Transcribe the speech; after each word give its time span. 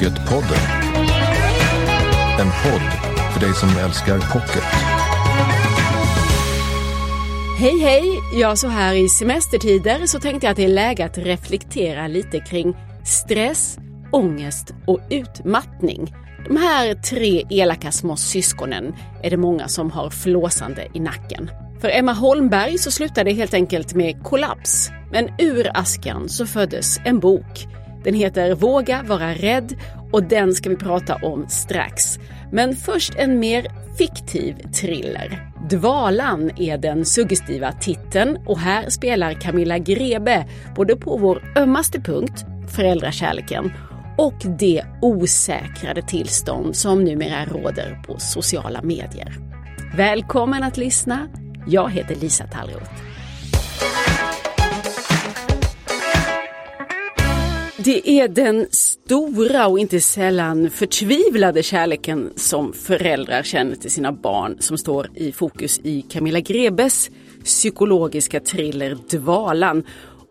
Pocketpodden. 0.00 0.58
En 2.40 2.46
podd 2.46 3.12
för 3.32 3.40
dig 3.40 3.54
som 3.54 3.68
älskar 3.68 4.32
pocket. 4.32 4.62
Hej 7.58 7.78
hej! 7.78 8.18
Ja, 8.34 8.56
så 8.56 8.68
här 8.68 8.94
i 8.94 9.08
semestertider 9.08 10.06
så 10.06 10.20
tänkte 10.20 10.46
jag 10.46 10.50
att 10.50 10.56
det 10.56 10.64
är 10.64 10.68
läge 10.68 11.04
att 11.04 11.18
reflektera 11.18 12.06
lite 12.06 12.40
kring 12.40 12.76
stress, 13.04 13.78
ångest 14.12 14.74
och 14.86 15.00
utmattning. 15.10 16.14
De 16.48 16.56
här 16.56 16.94
tre 16.94 17.46
elaka 17.50 17.92
små 17.92 18.16
syskonen 18.16 18.94
är 19.22 19.30
det 19.30 19.36
många 19.36 19.68
som 19.68 19.90
har 19.90 20.10
flåsande 20.10 20.88
i 20.94 21.00
nacken. 21.00 21.50
För 21.80 21.88
Emma 21.88 22.12
Holmberg 22.12 22.78
så 22.78 22.90
slutade 22.90 23.30
det 23.30 23.36
helt 23.36 23.54
enkelt 23.54 23.94
med 23.94 24.22
kollaps. 24.22 24.90
Men 25.12 25.28
ur 25.38 25.70
askan 25.74 26.28
så 26.28 26.46
föddes 26.46 27.00
en 27.04 27.18
bok. 27.18 27.66
Den 28.04 28.14
heter 28.14 28.54
Våga 28.54 29.02
vara 29.02 29.34
rädd 29.34 29.76
och 30.12 30.22
den 30.22 30.54
ska 30.54 30.70
vi 30.70 30.76
prata 30.76 31.14
om 31.14 31.48
strax. 31.48 32.18
Men 32.52 32.76
först 32.76 33.14
en 33.14 33.38
mer 33.38 33.66
fiktiv 33.98 34.56
thriller. 34.80 35.50
Dvalan 35.70 36.50
är 36.56 36.78
den 36.78 37.04
suggestiva 37.04 37.72
titeln 37.72 38.38
och 38.46 38.58
här 38.58 38.90
spelar 38.90 39.32
Camilla 39.32 39.78
Grebe 39.78 40.46
både 40.76 40.96
på 40.96 41.16
vår 41.16 41.52
ömmaste 41.56 42.00
punkt, 42.00 42.44
föräldrakärleken, 42.76 43.72
och 44.18 44.34
det 44.58 44.84
osäkrade 45.02 46.02
tillstånd 46.02 46.76
som 46.76 47.04
numera 47.04 47.44
råder 47.44 48.02
på 48.06 48.18
sociala 48.18 48.82
medier. 48.82 49.34
Välkommen 49.96 50.62
att 50.62 50.76
lyssna! 50.76 51.28
Jag 51.66 51.90
heter 51.90 52.14
Lisa 52.14 52.46
Tallroth. 52.46 52.90
Det 57.84 58.10
är 58.10 58.28
den 58.28 58.66
stora 58.70 59.66
och 59.66 59.78
inte 59.78 60.00
sällan 60.00 60.70
förtvivlade 60.70 61.62
kärleken 61.62 62.30
som 62.36 62.72
föräldrar 62.72 63.42
känner 63.42 63.76
till 63.76 63.90
sina 63.90 64.12
barn 64.12 64.56
som 64.60 64.78
står 64.78 65.10
i 65.14 65.32
fokus 65.32 65.80
i 65.82 66.02
Camilla 66.02 66.40
Grebes 66.40 67.10
psykologiska 67.44 68.40
thriller 68.40 68.98
Dvalan. 69.10 69.84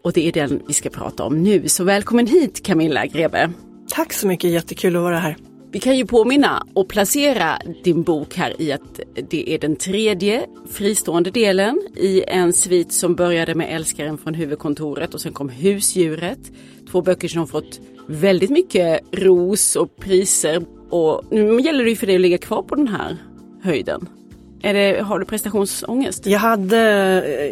Och 0.04 0.14
det 0.14 0.28
är 0.28 0.32
den 0.32 0.62
vi 0.68 0.74
ska 0.74 0.90
prata 0.90 1.24
om 1.24 1.44
nu. 1.44 1.68
Så 1.68 1.84
välkommen 1.84 2.28
hit 2.28 2.66
Camilla 2.66 3.06
Grebe. 3.06 3.50
Tack 3.90 4.14
så 4.14 4.28
mycket, 4.28 4.52
jättekul 4.52 4.96
att 4.96 5.02
vara 5.02 5.20
här. 5.20 5.49
Vi 5.72 5.80
kan 5.80 5.98
ju 5.98 6.06
påminna 6.06 6.68
och 6.74 6.90
placera 6.90 7.60
din 7.84 8.04
bok 8.04 8.36
här 8.36 8.62
i 8.62 8.72
att 8.72 9.00
det 9.30 9.54
är 9.54 9.60
den 9.60 9.76
tredje 9.76 10.46
fristående 10.72 11.32
delen 11.32 11.82
i 11.96 12.24
en 12.28 12.54
svit 12.54 12.92
som 12.92 13.16
började 13.16 13.56
med 13.56 13.76
Älskaren 13.76 14.18
från 14.18 14.34
huvudkontoret 14.34 15.14
och 15.14 15.22
sen 15.22 15.34
kom 15.34 15.50
Husdjuret. 15.50 16.40
Två 16.92 17.02
böcker 17.02 17.28
som 17.28 17.48
fått 17.48 17.80
väldigt 18.08 18.50
mycket 18.50 19.02
ros 19.12 19.76
och 19.76 19.96
priser 19.96 20.66
och 20.90 21.24
nu 21.32 21.62
gäller 21.62 21.84
det 21.84 21.90
ju 21.90 21.96
för 21.96 22.08
dig 22.08 22.16
att 22.16 22.22
ligga 22.22 22.38
kvar 22.38 22.64
på 22.64 22.76
den 22.76 22.88
här 22.88 23.18
höjden. 23.64 24.10
Är 24.62 24.74
det, 24.74 25.04
har 25.04 25.20
du 25.20 25.26
prestationsångest? 25.26 26.26
Jag 26.26 26.40
hade 26.40 26.80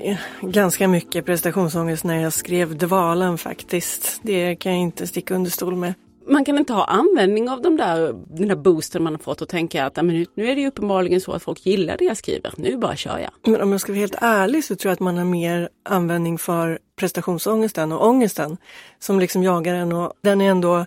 eh, 0.04 0.18
ganska 0.42 0.88
mycket 0.88 1.26
prestationsångest 1.26 2.04
när 2.04 2.22
jag 2.22 2.34
skrev 2.34 2.78
Dvalan 2.78 3.38
faktiskt. 3.38 4.20
Det 4.24 4.56
kan 4.56 4.72
jag 4.72 4.82
inte 4.82 5.08
sticka 5.08 5.36
under 5.36 5.52
stol 5.52 5.76
med 5.76 5.94
man 6.28 6.46
kan 6.46 6.58
inte 6.58 6.74
ha 6.74 6.86
användning 6.86 7.50
av 7.50 7.62
de 7.62 7.78
där, 7.78 8.14
den 8.38 8.48
där 8.48 8.56
boosten 8.56 9.04
man 9.04 9.14
har 9.14 9.20
fått 9.20 9.42
och 9.42 9.50
tänka 9.50 9.86
att 9.86 9.96
men 9.96 10.26
nu 10.34 10.50
är 10.50 10.56
det 10.56 10.68
uppenbarligen 10.68 11.22
så 11.22 11.32
att 11.32 11.44
folk 11.44 11.66
gillar 11.66 11.98
det 11.98 12.06
jag 12.06 12.18
skriver, 12.18 12.54
nu 12.58 12.78
bara 12.78 12.96
kör 12.96 13.20
jag. 13.20 13.32
Men 13.52 13.62
om 13.62 13.72
jag 13.72 13.82
ska 13.82 13.92
vara 13.92 14.00
helt 14.00 14.16
ärlig 14.22 14.64
så 14.64 14.76
tror 14.76 14.90
jag 14.90 14.94
att 14.94 15.00
man 15.00 15.18
har 15.18 15.26
mer 15.26 15.70
användning 15.84 16.38
för 16.38 16.80
prestationsångesten 16.96 17.92
och 17.92 18.08
ångesten 18.08 18.58
som 19.00 19.20
liksom 19.20 19.44
jagar 19.44 19.76
en 19.76 19.92
och 19.92 20.14
den 20.22 20.42
är 20.42 20.52
ändå 20.52 20.86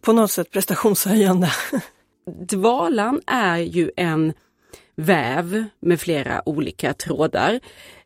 på 0.00 0.12
något 0.12 0.30
sätt 0.30 0.50
prestationshöjande. 0.50 1.50
Dvalan 2.48 3.20
är 3.26 3.58
ju 3.58 3.90
en 3.96 4.32
väv 4.96 5.64
med 5.80 6.00
flera 6.00 6.48
olika 6.48 6.94
trådar. 6.94 7.60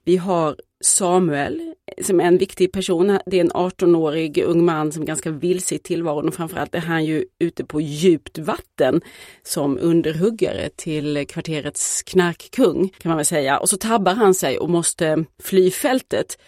Vi 0.04 0.16
har 0.16 0.56
Samuel 0.86 1.74
som 2.02 2.20
är 2.20 2.24
en 2.24 2.38
viktig 2.38 2.72
person. 2.72 3.18
Det 3.26 3.36
är 3.36 3.40
en 3.40 3.52
18-årig 3.52 4.38
ung 4.38 4.64
man 4.64 4.92
som 4.92 5.02
är 5.02 5.06
ganska 5.06 5.30
vilse 5.30 5.74
i 5.74 5.78
tillvaron 5.78 6.28
och 6.28 6.34
framförallt 6.34 6.74
är 6.74 6.80
han 6.80 7.04
ju 7.04 7.24
ute 7.38 7.64
på 7.64 7.80
djupt 7.80 8.38
vatten 8.38 9.00
som 9.42 9.78
underhuggare 9.80 10.68
till 10.76 11.26
kvarterets 11.28 12.02
knarkkung 12.02 12.88
kan 12.98 13.10
man 13.10 13.16
väl 13.16 13.26
säga. 13.26 13.58
Och 13.58 13.68
så 13.68 13.76
tabbar 13.76 14.14
han 14.14 14.34
sig 14.34 14.58
och 14.58 14.70
måste 14.70 15.24
fly 15.42 15.70
fältet. 15.70 16.38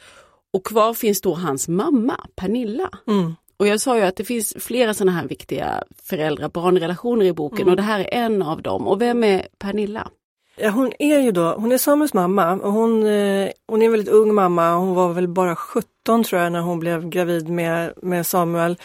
Och 0.53 0.67
kvar 0.67 0.95
finns 0.95 1.21
då 1.21 1.35
hans 1.35 1.69
mamma, 1.69 2.27
Pernilla. 2.37 2.91
Mm. 3.07 3.35
Och 3.57 3.67
jag 3.67 3.81
sa 3.81 3.97
ju 3.97 4.03
att 4.03 4.17
det 4.17 4.25
finns 4.25 4.55
flera 4.59 4.95
sådana 4.95 5.13
här 5.13 5.29
viktiga 5.29 5.85
föräldrar-barnrelationer 6.03 7.25
i 7.25 7.33
boken 7.33 7.63
mm. 7.63 7.71
och 7.71 7.77
det 7.77 7.83
här 7.83 8.01
är 8.01 8.09
en 8.25 8.43
av 8.43 8.63
dem. 8.63 8.89
Och 8.89 9.01
vem 9.01 9.25
är 9.25 9.49
Pernilla? 9.59 10.11
Ja, 10.61 10.71
hon 10.71 10.93
är 10.99 11.19
ju 11.19 11.31
då, 11.31 11.55
hon 11.55 11.73
är 11.73 11.79
Samuels 11.79 12.15
mamma 12.15 12.53
och 12.53 12.73
hon, 12.73 13.07
eh, 13.07 13.49
hon 13.67 13.83
är 13.83 13.87
en 13.87 13.93
väldigt 13.93 14.13
ung 14.13 14.35
mamma. 14.35 14.75
Hon 14.75 14.95
var 14.95 15.13
väl 15.13 15.29
bara 15.29 15.57
17 15.57 16.25
tror 16.25 16.43
jag 16.43 16.53
när 16.53 16.61
hon 16.61 16.81
blev 16.81 17.09
gravid 17.09 17.49
med, 17.49 17.93
med 18.03 18.27
Samuel. 18.27 18.77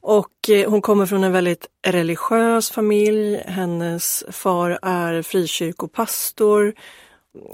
Och 0.00 0.50
eh, 0.50 0.70
hon 0.70 0.82
kommer 0.82 1.06
från 1.06 1.24
en 1.24 1.32
väldigt 1.32 1.66
religiös 1.86 2.70
familj. 2.70 3.42
Hennes 3.46 4.24
far 4.30 4.78
är 4.82 5.22
frikyrkopastor. 5.22 6.74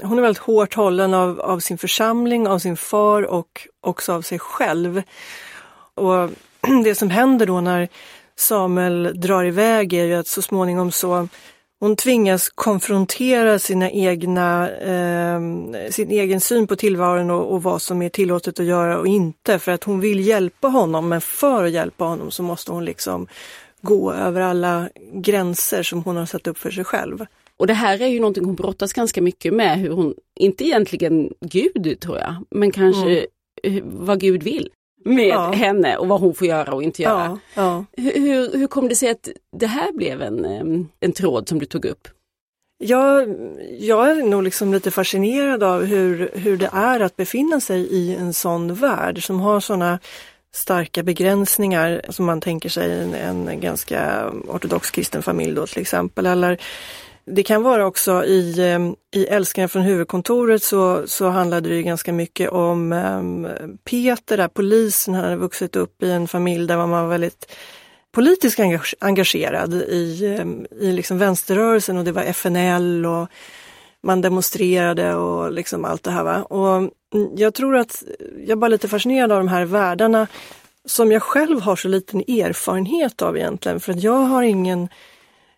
Hon 0.01 0.17
är 0.17 0.21
väldigt 0.21 0.43
hårt 0.43 0.73
hållen 0.73 1.13
av, 1.13 1.41
av 1.41 1.59
sin 1.59 1.77
församling, 1.77 2.47
av 2.47 2.59
sin 2.59 2.77
far 2.77 3.23
och 3.23 3.67
också 3.81 4.13
av 4.13 4.21
sig 4.21 4.39
själv. 4.39 5.01
Och 5.95 6.29
det 6.83 6.95
som 6.95 7.09
händer 7.09 7.45
då 7.45 7.61
när 7.61 7.87
Samuel 8.35 9.11
drar 9.15 9.43
iväg 9.43 9.93
är 9.93 10.05
ju 10.05 10.13
att 10.13 10.27
så 10.27 10.41
småningom 10.41 10.91
så 10.91 11.27
hon 11.81 11.95
tvingas 11.95 12.49
konfrontera 12.49 13.59
sina 13.59 13.91
egna, 13.91 14.69
eh, 14.71 15.41
sin 15.89 16.11
egen 16.11 16.41
syn 16.41 16.67
på 16.67 16.75
tillvaron 16.75 17.29
och, 17.29 17.53
och, 17.53 17.63
vad 17.63 17.81
som 17.81 18.01
är 18.01 18.09
tillåtet 18.09 18.59
att 18.59 18.65
göra 18.65 18.99
och 18.99 19.07
inte. 19.07 19.59
För 19.59 19.71
att 19.71 19.83
hon 19.83 19.99
vill 19.99 20.27
hjälpa 20.27 20.67
honom, 20.67 21.09
men 21.09 21.21
för 21.21 21.63
att 21.63 21.71
hjälpa 21.71 22.05
honom 22.05 22.31
så 22.31 22.43
måste 22.43 22.71
hon 22.71 22.85
liksom 22.85 23.27
gå 23.81 24.13
över 24.13 24.41
alla 24.41 24.89
gränser 25.13 25.83
som 25.83 26.03
hon 26.03 26.17
har 26.17 26.25
satt 26.25 26.47
upp 26.47 26.57
för 26.57 26.71
sig 26.71 26.83
själv. 26.83 27.25
Och 27.57 27.67
det 27.67 27.73
här 27.73 28.01
är 28.01 28.07
ju 28.07 28.19
någonting 28.19 28.45
hon 28.45 28.55
brottas 28.55 28.93
ganska 28.93 29.21
mycket 29.21 29.53
med, 29.53 29.79
hur 29.79 29.89
hon, 29.89 30.13
inte 30.39 30.63
egentligen 30.63 31.33
Gud 31.39 31.99
tror 31.99 32.17
jag, 32.17 32.35
men 32.49 32.71
kanske 32.71 33.25
mm. 33.63 33.83
vad 33.83 34.19
Gud 34.19 34.43
vill 34.43 34.69
med 35.05 35.27
ja. 35.27 35.51
henne 35.51 35.97
och 35.97 36.07
vad 36.07 36.19
hon 36.19 36.33
får 36.33 36.47
göra 36.47 36.73
och 36.73 36.83
inte 36.83 37.01
göra. 37.01 37.39
Ja, 37.53 37.85
ja. 37.95 38.03
Hur, 38.03 38.57
hur 38.57 38.67
kom 38.67 38.87
det 38.87 38.95
sig 38.95 39.09
att 39.09 39.29
det 39.57 39.67
här 39.67 39.91
blev 39.91 40.21
en, 40.21 40.89
en 40.99 41.11
tråd 41.11 41.49
som 41.49 41.59
du 41.59 41.65
tog 41.65 41.85
upp? 41.85 42.07
Jag, 42.83 43.35
jag 43.79 44.11
är 44.11 44.23
nog 44.23 44.43
liksom 44.43 44.73
lite 44.73 44.91
fascinerad 44.91 45.63
av 45.63 45.83
hur, 45.83 46.31
hur 46.33 46.57
det 46.57 46.69
är 46.73 46.99
att 46.99 47.15
befinna 47.15 47.59
sig 47.59 47.81
i 47.81 48.15
en 48.15 48.33
sån 48.33 48.73
värld 48.73 49.25
som 49.25 49.39
har 49.39 49.59
såna 49.59 49.99
starka 50.53 51.03
begränsningar 51.03 52.01
som 52.09 52.25
man 52.25 52.41
tänker 52.41 52.69
sig 52.69 52.99
en, 52.99 53.13
en 53.13 53.59
ganska 53.59 54.29
ortodox 54.47 54.91
kristen 54.91 55.23
familj 55.23 55.55
då 55.55 55.67
till 55.67 55.81
exempel. 55.81 56.25
Eller 56.25 56.61
det 57.25 57.43
kan 57.43 57.63
vara 57.63 57.85
också 57.85 58.25
i, 58.25 58.61
ehm, 58.61 58.95
i 59.15 59.25
Älskaren 59.25 59.69
från 59.69 59.81
huvudkontoret 59.81 60.63
så, 60.63 61.07
så 61.07 61.29
handlade 61.29 61.69
det 61.69 61.83
ganska 61.83 62.13
mycket 62.13 62.49
om 62.49 62.93
ehm, 62.93 63.47
Peter, 63.83 64.37
där, 64.37 64.47
polisen, 64.47 65.13
han 65.13 65.23
hade 65.23 65.35
vuxit 65.35 65.75
upp 65.75 66.03
i 66.03 66.11
en 66.11 66.27
familj 66.27 66.67
där 66.67 66.77
man 66.77 66.89
var 66.89 67.07
väldigt 67.07 67.51
politiskt 68.11 68.59
engagerad 68.99 69.73
i, 69.73 70.35
ehm, 70.39 70.65
i 70.81 70.91
liksom 70.91 71.17
vänsterrörelsen 71.17 71.97
och 71.97 72.03
det 72.03 72.11
var 72.11 72.23
FNL 72.23 73.05
och 73.05 73.27
man 74.03 74.21
demonstrerade 74.21 75.15
och 75.15 75.51
liksom 75.51 75.85
allt 75.85 76.03
det 76.03 76.11
här. 76.11 76.23
Va? 76.23 76.43
Och 76.43 76.75
mm, 76.75 76.89
jag 77.35 77.53
tror 77.53 77.77
att 77.77 78.03
jag 78.47 78.57
bara 78.57 78.67
lite 78.67 78.87
fascinerad 78.87 79.31
av 79.31 79.37
de 79.37 79.47
här 79.47 79.65
världarna 79.65 80.27
som 80.85 81.11
jag 81.11 81.23
själv 81.23 81.61
har 81.61 81.75
så 81.75 81.87
liten 81.87 82.19
erfarenhet 82.19 83.21
av 83.21 83.37
egentligen, 83.37 83.79
för 83.79 83.91
att 83.91 84.03
jag 84.03 84.17
har 84.17 84.43
ingen 84.43 84.89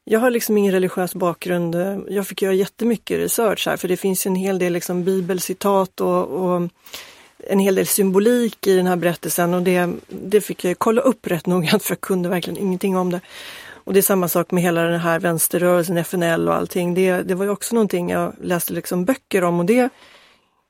jag 0.06 0.20
har 0.20 0.30
liksom 0.30 0.58
ingen 0.58 0.72
religiös 0.72 1.16
bakgrund. 1.16 1.76
Jag 2.10 2.28
fick 2.28 2.42
göra 2.42 2.54
jättemycket 2.54 3.20
research 3.20 3.68
här 3.68 3.78
för 3.78 3.88
det 3.88 3.98
finns 3.98 4.26
en 4.26 4.36
hel 4.36 4.60
del 4.60 4.74
liksom 4.74 5.04
bibelcitat 5.04 6.02
och, 6.02 6.28
och 6.28 6.70
en 7.48 7.60
hel 7.60 7.76
del 7.76 7.88
symbolik 7.88 8.68
i 8.68 8.76
den 8.76 8.88
här 8.88 8.96
berättelsen 8.96 9.54
och 9.54 9.62
det, 9.62 9.90
det 10.08 10.42
fick 10.42 10.66
jag 10.66 10.80
kolla 10.80 11.02
upp 11.02 11.28
rätt 11.28 11.46
noggrant 11.46 11.84
för 11.84 11.92
jag 11.92 12.02
kunde 12.02 12.30
verkligen 12.30 12.60
ingenting 12.60 12.98
om 12.98 13.12
det. 13.12 13.22
Och 13.86 13.94
det 13.94 14.00
är 14.00 14.02
samma 14.02 14.28
sak 14.28 14.52
med 14.52 14.64
hela 14.64 14.82
den 14.82 15.00
här 15.00 15.20
vänsterrörelsen, 15.20 15.98
FNL 15.98 16.48
och 16.48 16.56
allting. 16.56 16.94
Det, 16.94 17.22
det 17.22 17.36
var 17.36 17.46
ju 17.46 17.52
också 17.52 17.76
någonting 17.76 18.10
jag 18.10 18.34
läste 18.42 18.74
liksom 18.74 19.06
böcker 19.06 19.44
om 19.44 19.60
och 19.60 19.66
det, 19.66 19.90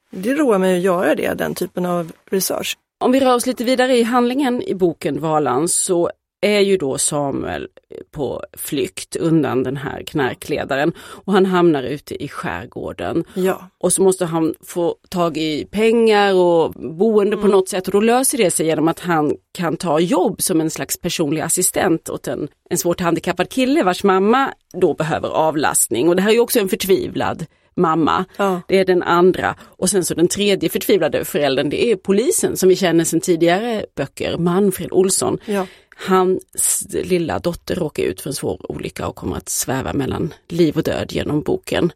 det 0.10 0.34
roar 0.34 0.58
mig 0.58 0.78
att 0.78 0.84
göra 0.84 1.16
det, 1.16 1.34
den 1.34 1.56
typen 1.56 1.86
av 1.86 2.12
research. 2.30 2.78
Om 3.00 3.12
vi 3.12 3.20
rör 3.20 3.36
oss 3.36 3.46
lite 3.46 3.64
vidare 3.64 3.98
i 3.98 4.04
handlingen 4.04 4.62
i 4.62 4.76
boken 4.76 5.22
Valan 5.22 5.68
så 5.68 6.12
är 6.44 6.60
ju 6.60 6.78
då 6.78 6.98
Samuel 6.98 7.68
på 8.12 8.44
flykt 8.58 9.16
undan 9.16 9.64
den 9.64 9.78
här 9.78 10.04
knarkledaren 10.04 10.94
och 10.98 11.34
han 11.34 11.46
hamnar 11.46 11.84
ute 11.84 12.24
i 12.24 12.28
skärgården. 12.28 13.24
Ja. 13.34 13.70
Och 13.78 13.94
så 13.94 14.04
måste 14.04 14.26
han 14.26 14.54
få 14.66 14.96
tag 15.10 15.38
i 15.38 15.66
pengar 15.72 16.34
och 16.34 16.72
boende 16.72 17.38
på 17.38 17.48
något 17.48 17.70
sätt 17.70 17.88
och 17.88 17.94
då 17.94 18.00
löser 18.00 18.38
det 18.38 18.52
sig 18.52 18.66
genom 18.66 18.88
att 18.88 19.00
han 19.00 19.36
kan 19.52 19.78
ta 19.78 20.00
jobb 20.00 20.42
som 20.42 20.62
en 20.62 20.70
slags 20.70 21.00
personlig 21.00 21.42
assistent 21.42 22.10
åt 22.10 22.28
en, 22.28 22.48
en 22.70 22.78
svårt 22.78 23.02
handikappad 23.02 23.50
kille 23.50 23.84
vars 23.84 24.04
mamma 24.04 24.54
då 24.74 24.94
behöver 24.94 25.30
avlastning 25.30 26.10
och 26.10 26.16
det 26.16 26.22
här 26.22 26.34
är 26.34 26.40
också 26.40 26.60
en 26.60 26.70
förtvivlad 26.70 27.46
mamma. 27.76 28.26
Ja. 28.38 28.62
Det 28.68 28.80
är 28.80 28.86
den 28.86 29.04
andra 29.04 29.56
och 29.62 29.90
sen 29.90 30.06
så 30.06 30.14
den 30.14 30.28
tredje 30.28 30.70
förtvivlade 30.70 31.26
föräldern 31.26 31.70
det 31.70 31.92
är 31.92 31.96
polisen 31.96 32.58
som 32.58 32.70
vi 32.70 32.76
känner 32.76 33.04
sedan 33.04 33.22
tidigare 33.22 33.86
böcker, 33.96 34.38
Manfred 34.38 34.92
Olsson. 34.92 35.38
Ja. 35.46 35.68
Hans 36.08 36.88
lilla 36.92 37.40
dotter 37.40 37.76
råkar 37.76 38.04
ut 38.04 38.22
för 38.22 38.30
en 38.30 38.34
svår 38.34 38.72
olycka 38.72 39.08
och 39.08 39.16
kommer 39.16 39.38
att 39.38 39.50
sväva 39.50 39.94
mellan 39.94 40.34
liv 40.48 40.78
och 40.78 40.84
död 40.84 41.12
genom 41.12 41.42
boken. 41.42 41.92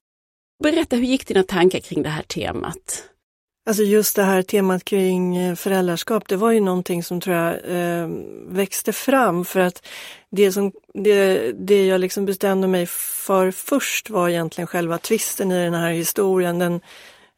Berätta, 0.63 0.95
hur 0.95 1.03
gick 1.03 1.27
dina 1.27 1.43
tankar 1.43 1.79
kring 1.79 2.03
det 2.03 2.09
här 2.09 2.23
temat? 2.23 3.03
Alltså 3.67 3.83
just 3.83 4.15
det 4.15 4.23
här 4.23 4.41
temat 4.41 4.85
kring 4.85 5.37
eh, 5.37 5.55
föräldraskap, 5.55 6.27
det 6.27 6.35
var 6.35 6.51
ju 6.51 6.59
någonting 6.59 7.03
som 7.03 7.21
tror 7.21 7.35
jag 7.35 7.53
eh, 7.53 8.09
växte 8.47 8.93
fram 8.93 9.45
för 9.45 9.59
att 9.59 9.87
det, 10.29 10.51
som, 10.51 10.71
det, 10.93 11.51
det 11.51 11.85
jag 11.85 12.01
liksom 12.01 12.25
bestämde 12.25 12.67
mig 12.67 12.85
för 13.25 13.51
först 13.51 14.09
var 14.09 14.29
egentligen 14.29 14.67
själva 14.67 14.97
tvisten 14.97 15.51
i 15.51 15.63
den 15.63 15.73
här 15.73 15.91
historien. 15.91 16.59
Den 16.59 16.81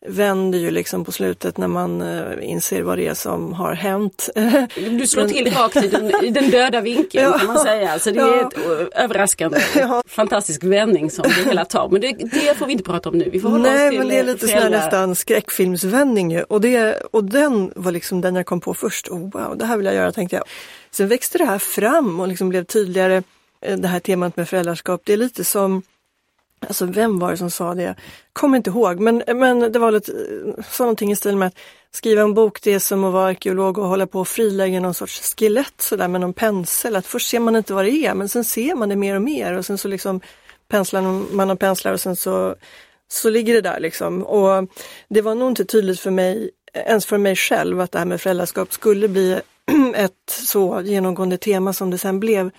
vänder 0.08 0.60
ju 0.60 0.72
liksom 0.72 1.06
på 1.06 1.12
slutet 1.12 1.58
när 1.58 1.68
man 1.68 2.02
eh, 2.02 2.50
inser 2.50 2.82
vad 2.82 2.98
det 2.98 3.08
är 3.08 3.14
som 3.14 3.54
har 3.54 3.74
hänt. 3.74 4.30
Du 4.76 5.08
slår 5.08 5.28
till 5.28 5.54
rakt 5.54 5.76
i 5.76 5.88
den, 5.88 6.26
i 6.26 6.30
den 6.30 6.50
döda 6.50 6.82
vinkeln 6.82 7.24
Ja. 7.24 7.38
kan 7.38 7.48
man 7.48 7.60
säga. 7.60 7.92
Alltså 7.92 8.12
det 8.12 8.20
är 8.22 8.28
Ja. 8.28 8.48
ett 8.48 8.58
ö, 8.68 8.88
överraskande, 8.96 9.60
Ja. 9.76 10.04
fantastisk 10.08 10.64
vändning 10.64 11.12
som 11.12 11.24
det 11.24 11.50
hela 11.50 11.66
tar. 11.66 11.90
Men 11.90 12.02
det, 12.02 12.12
det 12.12 12.58
får 12.58 12.66
vi 12.66 12.72
inte 12.72 12.84
prata 12.84 13.10
om 13.10 13.18
nu. 13.18 13.30
Vi 13.30 13.40
får 13.40 13.50
hålla 13.50 13.64
oss 13.70 13.76
Nej, 13.76 13.90
till 13.90 14.00
men 14.00 14.08
det 14.08 14.16
är 14.16 14.20
eh, 14.20 14.26
lite 14.26 14.48
föräldrar- 14.48 14.70
nästan 14.70 15.16
skräckfilmsvändning 15.16 16.32
ju. 16.32 16.44
Och, 16.44 16.62
det, 16.62 17.02
och 17.12 17.24
den 17.24 17.72
var 17.76 17.92
liksom 17.92 18.22
den 18.22 18.36
jag 18.36 18.46
kom 18.46 18.62
på 18.62 18.74
först. 18.74 19.08
Oh, 19.10 19.20
wow, 19.32 19.58
det 19.58 19.66
här 19.66 19.78
vill 19.78 19.86
jag 19.86 19.96
göra 19.96 20.12
tänkte 20.12 20.36
jag. 20.36 20.46
Sen 20.92 21.08
växte 21.08 21.38
det 21.38 21.46
här 21.46 21.60
fram 21.60 22.20
och 22.20 22.28
liksom 22.28 22.50
blev 22.50 22.64
tydligare. 22.64 23.24
eh, 23.66 23.78
Det 23.78 23.88
här 23.88 24.00
temat 24.00 24.38
med 24.38 24.50
föräldraskap. 24.50 25.02
Det 25.06 25.14
är 25.14 25.18
lite 25.18 25.44
som 25.44 25.82
Alltså 26.68 26.86
vem 26.86 27.20
var 27.20 27.32
det 27.32 27.38
som 27.38 27.52
sa 27.52 27.76
det? 27.76 27.96
Kommer 28.34 28.58
inte 28.58 28.70
ihåg, 28.70 29.00
men, 29.00 29.24
men 29.36 29.60
det 29.72 29.80
var 29.80 29.92
lite, 29.92 30.12
sa 30.70 30.84
någonting 30.84 31.12
i 31.12 31.16
stil 31.16 31.36
med 31.36 31.48
att 31.48 31.58
skriva 31.92 32.22
en 32.22 32.34
bok 32.34 32.62
det 32.62 32.74
är 32.74 32.80
som 32.80 33.04
att 33.04 33.14
vara 33.14 33.26
arkeolog 33.26 33.78
och 33.78 33.88
hålla 33.88 34.08
på 34.08 34.20
och 34.20 34.28
frilägga 34.28 34.80
någon 34.80 34.94
sorts 34.94 35.36
skelett 35.36 35.82
sådär 35.82 36.08
med 36.08 36.22
någon 36.22 36.34
pensel. 36.34 36.96
Att 36.96 37.06
först 37.06 37.30
ser 37.30 37.40
man 37.40 37.56
inte 37.56 37.74
vad 37.74 37.86
det 37.86 37.92
är 37.92 38.14
men 38.14 38.30
sen 38.30 38.44
ser 38.44 38.76
man 38.76 38.90
det 38.90 38.96
mer 38.96 39.16
och 39.16 39.22
mer 39.22 39.54
och 39.54 39.66
sen 39.66 39.78
så 39.78 39.88
liksom 39.88 40.22
penslar 40.68 41.02
man 41.36 41.50
och 41.50 41.60
penslar 41.60 41.94
och 41.94 42.02
sen 42.02 42.16
så, 42.16 42.56
så 43.08 43.30
ligger 43.30 43.54
det 43.54 43.62
där 43.62 43.80
liksom. 43.80 44.24
Och 44.24 44.70
det 45.10 45.22
var 45.22 45.36
nog 45.36 45.52
inte 45.52 45.66
tydligt 45.66 46.00
för 46.00 46.12
mig, 46.12 46.52
ens 46.74 47.06
för 47.06 47.18
mig 47.18 47.36
själv, 47.36 47.82
att 47.82 47.92
det 47.92 48.00
här 48.00 48.06
med 48.06 48.22
föräldraskap 48.22 48.74
skulle 48.74 49.08
bli 49.08 49.40
ett 49.96 50.30
så 50.30 50.82
genomgående 50.82 51.38
tema 51.38 51.74
som 51.74 51.92
det 51.92 51.98
sen 51.98 52.20
blev. 52.20 52.52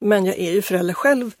Men 0.00 0.24
jag 0.26 0.38
är 0.38 0.52
ju 0.52 0.62
förälder 0.62 0.94
själv. 0.94 1.34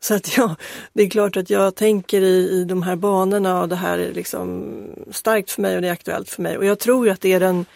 Så 0.00 0.14
att 0.14 0.36
jag, 0.36 0.54
det 0.92 1.02
är 1.02 1.10
klart 1.10 1.36
att 1.36 1.50
jag 1.50 1.74
tänker 1.74 2.22
i, 2.22 2.50
i 2.50 2.64
de 2.64 2.82
här 2.82 2.96
banorna 2.96 3.60
och 3.60 3.68
det 3.68 3.76
här 3.76 3.98
är 3.98 4.12
liksom 4.12 4.64
starkt 5.10 5.50
för 5.50 5.62
mig 5.62 5.76
och 5.76 5.82
det 5.82 5.88
är 5.88 5.92
aktuellt 5.92 6.30
för 6.30 6.42
mig. 6.42 6.58
Och 6.58 6.64
jag 6.64 6.78
tror 6.78 7.08
att 7.08 7.20
det 7.20 7.32
är 7.32 7.40
den 7.40 7.66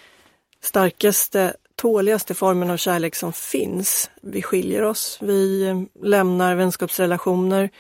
starkaste, 0.63 1.55
tåligaste 1.77 2.35
formen 2.35 2.71
av 2.71 2.77
kärlek 2.77 3.15
som 3.15 3.33
finns. 3.33 4.11
Vi 4.23 4.43
skiljer 4.43 4.83
oss, 4.83 5.19
vi 5.21 5.75
lämnar 6.03 6.55
vänskapsrelationer. 6.55 7.71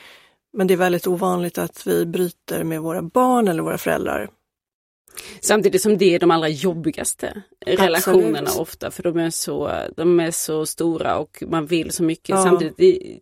Men 0.53 0.67
det 0.67 0.75
är 0.75 0.79
väldigt 0.79 1.07
ovanligt 1.07 1.59
att 1.59 1.87
vi 1.87 2.07
bryter 2.07 2.65
med 2.65 2.81
våra 2.81 3.03
barn 3.03 3.49
eller 3.49 3.63
våra 3.63 3.79
föräldrar. 3.79 4.29
Samtidigt 5.41 5.83
som 5.83 5.99
det 5.99 6.15
är 6.15 6.19
de 6.19 6.31
allra 6.31 6.49
jobbigaste 6.49 7.43
relationerna 7.67 8.51
ofta 8.59 8.91
för 8.91 9.03
de 9.03 9.19
är, 9.19 9.31
så, 9.31 9.71
de 9.97 10.21
är 10.21 10.31
så 10.31 10.67
stora 10.67 11.19
och 11.19 11.43
man 11.47 11.67
vill 11.67 11.91
så 11.91 12.03
mycket. 12.03 12.29
Ja. 12.29 12.43
Samtidigt 12.45 12.77
det, 12.77 13.19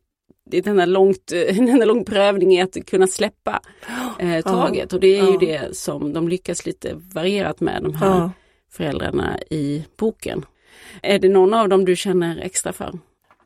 det 0.50 0.56
är 0.58 0.62
en 0.62 0.69
enda, 0.69 0.87
långt, 0.87 1.32
lång 1.84 2.04
prövning 2.04 2.52
i 2.54 2.62
att 2.62 2.87
kunna 2.87 3.06
släppa 3.06 3.60
eh, 4.19 4.43
taget 4.43 4.93
och 4.93 5.00
det 5.00 5.19
är 5.19 5.25
ju 5.26 5.32
Ja. 5.32 5.38
det 5.69 5.76
som 5.76 6.12
de 6.12 6.28
lyckas 6.28 6.66
lite 6.66 6.93
varierat 6.94 7.60
med 7.60 7.82
de 7.82 7.94
här 7.94 8.06
Ja. 8.06 8.31
föräldrarna 8.72 9.38
i 9.50 9.84
boken. 9.96 10.44
Är 11.02 11.19
det 11.19 11.28
någon 11.28 11.54
av 11.54 11.69
dem 11.69 11.84
du 11.84 11.96
känner 11.96 12.38
extra 12.40 12.72
för? 12.72 12.98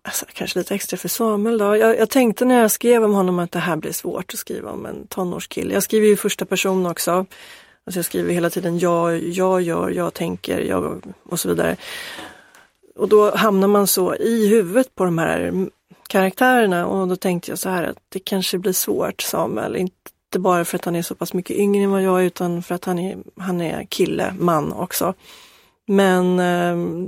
Alltså, 0.03 0.27
kanske 0.33 0.59
lite 0.59 0.75
extra 0.75 0.97
för 0.97 1.09
Samuel 1.09 1.59
då. 1.59 1.77
Jag, 1.77 1.99
jag 1.99 2.11
tänkte 2.11 2.45
när 2.45 2.61
jag 2.61 2.71
skrev 2.71 3.05
om 3.05 3.13
honom 3.15 3.39
att 3.39 3.53
det 3.53 3.59
här 3.59 3.77
blir 3.77 3.93
svårt 3.93 4.33
att 4.35 4.39
skriva 4.39 4.71
om 4.71 4.87
en 4.87 5.07
tonårskille. 5.07 5.75
Jag 5.75 5.83
skriver 5.83 6.07
ju 6.07 6.13
i 6.13 6.17
första 6.17 6.45
person 6.45 6.87
också. 6.87 7.27
Alltså 7.87 7.99
jag 7.99 8.05
skriver 8.05 8.35
hela 8.35 8.51
tiden 8.51 8.79
jag, 8.79 9.23
jag 9.23 9.63
gör, 9.63 9.91
jag 9.91 10.15
tänker, 10.15 10.61
jag 10.61 11.03
och 11.23 11.41
så 11.41 11.49
vidare. 11.49 11.77
Och 12.97 13.09
då 13.09 13.37
hamnar 13.37 13.69
man 13.69 13.87
så 13.87 14.15
i 14.15 14.49
huvudet 14.49 14.95
på 14.95 15.05
de 15.05 15.19
här 15.19 15.69
karaktärerna 16.09 16.87
och 16.87 17.09
då 17.09 17.17
tänkte 17.17 17.51
jag 17.51 17.59
så 17.59 17.69
här 17.69 17.83
att 17.83 17.97
det 18.09 18.19
kanske 18.19 18.59
blir 18.59 18.73
svårt 18.73 19.21
Samuel. 19.21 19.77
Inte 19.77 20.39
bara 20.39 20.65
för 20.65 20.77
att 20.79 20.85
han 20.85 20.97
är 20.97 21.03
så 21.03 21.15
pass 21.15 21.33
mycket 21.33 21.57
yngre 21.57 21.85
än 21.85 21.91
vad 21.91 22.03
jag 22.03 22.21
är 22.21 22.25
utan 22.25 22.63
för 22.63 22.75
att 22.75 22.85
han 22.85 22.99
är, 22.99 23.19
han 23.37 23.61
är 23.61 23.85
kille, 23.85 24.35
man 24.39 24.73
också. 24.73 25.15
Men 25.87 26.39
eh, 26.39 27.07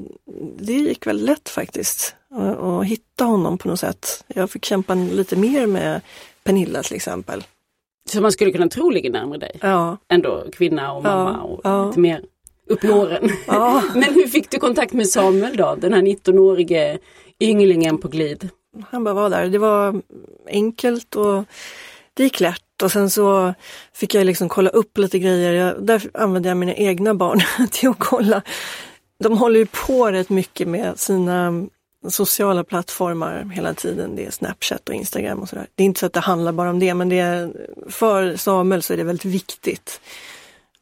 det 0.59 0.73
gick 0.73 1.07
väl 1.07 1.25
lätt 1.25 1.49
faktiskt 1.49 2.15
att, 2.31 2.59
att 2.59 2.87
hitta 2.87 3.25
honom 3.25 3.59
på 3.59 3.69
något 3.69 3.81
sätt. 3.81 4.25
Jag 4.27 4.51
fick 4.51 4.65
kämpa 4.65 4.95
lite 4.95 5.37
mer 5.37 5.67
med 5.67 6.01
Pernilla 6.45 6.83
till 6.83 6.97
exempel. 6.97 7.45
Så 8.11 8.21
man 8.21 8.33
skulle 8.33 8.53
kunna 8.53 8.69
tro 8.69 8.91
ligger 8.91 9.11
närmare 9.11 9.39
dig? 9.39 9.59
Ja, 9.61 9.97
Ändå 10.09 10.45
kvinna 10.53 10.93
och 10.93 11.03
mamma 11.03 11.43
och 11.43 11.61
ja. 11.65 11.87
lite 11.87 12.01
mer 12.01 12.23
upp 12.69 12.85
i 12.85 12.91
åren. 12.91 13.31
ja. 13.47 13.83
Men 13.95 14.15
hur 14.15 14.27
fick 14.27 14.51
du 14.51 14.59
kontakt 14.59 14.93
med 14.93 15.09
Samuel 15.09 15.57
då? 15.57 15.75
Den 15.81 15.93
här 15.93 16.03
19-årige 16.03 16.99
ynglingen 17.41 17.99
på 17.99 18.09
glid. 18.09 18.49
han 18.91 19.05
bara 19.05 19.15
var 19.15 19.31
där. 19.31 19.47
Det 19.49 19.59
var 19.59 20.03
enkelt 20.47 21.17
och 21.17 21.45
det 22.15 22.23
gick 22.23 22.41
lätt. 22.41 22.83
Och 22.83 22.93
sen 22.93 23.11
så 23.11 23.55
fick 23.95 24.15
jag 24.15 24.27
liksom 24.27 24.49
kolla 24.49 24.71
upp 24.71 24.99
lite 24.99 25.19
grejer. 25.19 25.53
Jag, 25.53 25.87
där 25.87 26.11
använde 26.15 26.49
jag 26.49 26.57
mina 26.59 26.75
egna 26.75 27.15
barn 27.15 27.41
till 27.71 27.89
att 27.89 27.99
kolla. 27.99 28.43
De 29.19 29.39
håller 29.39 29.61
ju 29.61 29.67
på 29.67 30.11
rätt 30.11 30.31
mycket 30.31 30.69
med 30.69 30.99
sina 30.99 31.67
sociala 32.09 32.65
plattformar 32.65 33.45
hela 33.55 33.75
tiden. 33.75 34.17
Det 34.17 34.25
är 34.27 34.31
Snapchat 34.31 34.89
och 34.89 34.95
Instagram 34.95 35.39
och 35.41 35.49
sådär. 35.49 35.67
Det 35.75 35.83
är 35.83 35.85
inte 35.85 36.01
så 36.01 36.07
att 36.07 36.13
det 36.13 36.21
handlar 36.21 36.53
bara 36.53 36.71
om 36.71 36.79
det, 36.79 36.95
men 36.95 37.09
det 37.09 37.19
är, 37.19 37.53
för 37.89 38.37
Samuel 38.37 38.83
så 38.83 38.93
är 38.93 38.97
det 38.97 39.05
väldigt 39.05 39.25
viktigt. 39.25 40.01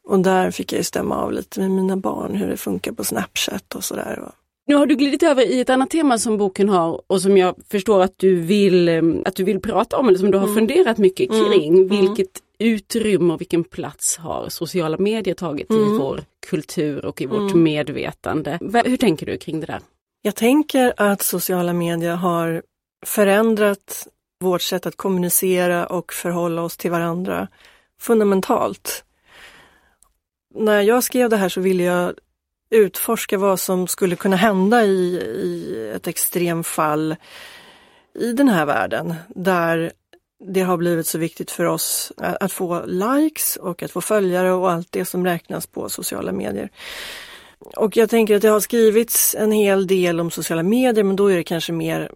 Och 0.05 0.19
där 0.21 0.51
fick 0.51 0.73
jag 0.73 0.79
ju 0.79 0.85
stämma 0.85 1.17
av 1.23 1.33
lite 1.33 1.61
med 1.61 1.71
mina 1.71 1.97
barn 1.97 2.35
hur 2.35 2.49
det 2.49 2.57
funkar 2.57 2.93
på 2.93 3.05
Snapchat 3.05 3.75
och 3.75 3.85
sådär. 3.85 4.23
Nu 4.67 4.75
har 4.77 4.87
du 4.87 4.95
glidit 4.95 5.23
över 5.23 5.43
i 5.43 5.61
ett 5.61 5.71
annat 5.71 5.91
tema 5.91 6.19
som 6.19 6.37
boken 6.39 6.69
har 6.69 7.01
och 7.07 7.23
som 7.23 7.37
jag 7.37 7.55
förstår 7.71 8.01
att 8.03 8.15
du 8.19 8.37
vill, 8.41 8.89
eh, 8.89 9.03
att 9.25 9.35
du 9.37 9.45
vill 9.45 9.61
prata 9.61 9.97
om 9.97 10.09
eller 10.09 10.19
som 10.19 10.31
du 10.31 10.39
har 10.39 10.55
funderat 10.55 10.99
mycket 10.99 11.29
kring. 11.31 11.89
Vilket 11.89 12.29
utrymme 12.59 13.35
och 13.35 13.41
vilken 13.41 13.65
plats 13.65 14.17
har 14.17 14.49
sociala 14.49 14.99
medier 14.99 15.35
tagit 15.35 15.71
i 15.71 15.75
vår 15.99 16.21
kultur 16.47 17.05
och 17.05 17.21
i 17.23 17.27
vårt 17.27 17.55
medvetande? 17.55 18.59
Va- 18.61 18.83
Hur 18.87 18.97
tänker 18.97 19.27
du 19.27 19.37
kring 19.37 19.61
det 19.61 19.67
där? 19.67 19.81
Jag 20.23 20.35
tänker 20.35 20.95
att 20.97 21.23
sociala 21.23 21.73
medier 21.73 22.17
har 22.17 22.63
förändrat 23.07 24.09
vårt 24.41 24.63
sätt 24.63 24.87
att 24.87 24.97
kommunicera 24.97 25.87
och 25.87 26.13
förhålla 26.13 26.63
oss 26.63 26.77
till 26.77 26.91
varandra 26.91 27.49
fundamentalt. 28.01 29.05
När 30.55 30.81
jag 30.81 31.05
skrev 31.05 31.31
det 31.31 31.37
här 31.37 31.49
så 31.49 31.61
ville 31.61 31.83
jag 31.83 32.15
utforska 32.71 33.39
vad 33.39 33.61
som 33.61 33.87
skulle 33.87 34.17
kunna 34.17 34.37
hända 34.37 34.85
i, 34.85 35.17
i 35.17 35.91
ett 35.95 36.07
extremfall 36.07 37.17
i 38.15 38.33
den 38.33 38.49
här 38.49 38.67
världen 38.67 39.15
där 39.29 39.93
det 40.45 40.61
har 40.61 40.77
blivit 40.77 41.07
så 41.07 41.19
viktigt 41.19 41.51
för 41.51 41.65
oss 41.65 42.13
att 42.17 42.43
att 42.43 42.53
få 42.53 42.85
likes 42.87 43.57
och 43.57 43.83
att 43.83 43.91
få 43.91 44.01
följare 44.01 44.53
och 44.53 44.71
allt 44.71 44.89
det 44.93 45.05
som 45.05 45.25
räknas 45.25 45.67
på 45.67 45.89
sociala 45.89 46.33
medier. 46.33 46.71
Och 47.77 47.97
jag 47.97 48.11
tänker 48.11 48.37
att 48.37 48.43
det 48.43 48.49
har 48.49 48.61
skrivits 48.61 49.35
en 49.39 49.53
hel 49.53 49.87
del 49.87 50.21
om 50.21 50.31
sociala 50.31 50.63
medier 50.63 51.05
men 51.05 51.17
då 51.17 51.27
är 51.33 51.37
det 51.37 51.45
kanske 51.45 51.73
mer 51.73 52.11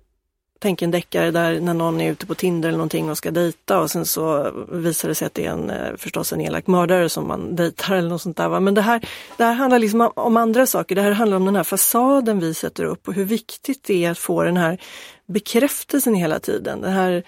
Tänk 0.60 0.82
en 0.82 0.90
deckare 0.90 1.30
där 1.30 1.60
när 1.60 1.74
någon 1.74 2.00
är 2.00 2.12
ute 2.12 2.26
på 2.26 2.34
Tinder 2.34 2.68
eller 2.68 2.78
någonting 2.78 3.10
och 3.10 3.18
ska 3.18 3.30
dejta 3.30 3.80
och 3.80 3.90
sen 3.90 4.06
så 4.06 4.50
visar 4.72 5.08
det 5.08 5.14
sig 5.14 5.26
att 5.26 5.34
det 5.34 5.46
är 5.46 5.50
en, 5.50 5.70
eh, 5.70 5.96
förstås 5.96 6.32
en 6.32 6.40
elak 6.40 6.66
mördare 6.66 7.08
som 7.08 7.28
man 7.28 7.56
dejtar 7.56 7.94
eller 7.94 8.08
något 8.08 8.22
sånt 8.22 8.36
där. 8.36 8.48
va. 8.48 8.60
Men 8.60 8.74
det 8.74 8.80
här, 8.80 9.08
det 9.36 9.44
här 9.44 9.52
handlar 9.54 9.78
liksom 9.78 10.00
om- 10.00 10.12
om 10.14 10.36
andra 10.36 10.66
saker. 10.66 10.94
Det 10.94 11.02
här 11.02 11.10
handlar 11.10 11.36
om 11.36 11.44
den 11.44 11.56
här 11.56 11.64
fasaden 11.64 12.40
vi 12.40 12.54
sätter 12.54 12.84
upp 12.84 13.08
och 13.08 13.14
hur 13.14 13.24
viktigt 13.24 13.84
det 13.84 14.04
är 14.04 14.10
att 14.10 14.18
få 14.18 14.42
den 14.42 14.56
här 14.56 14.78
bekräftelsen 15.26 16.14
hela 16.14 16.38
tiden. 16.38 16.80
Den 16.80 16.92
här 16.92 17.22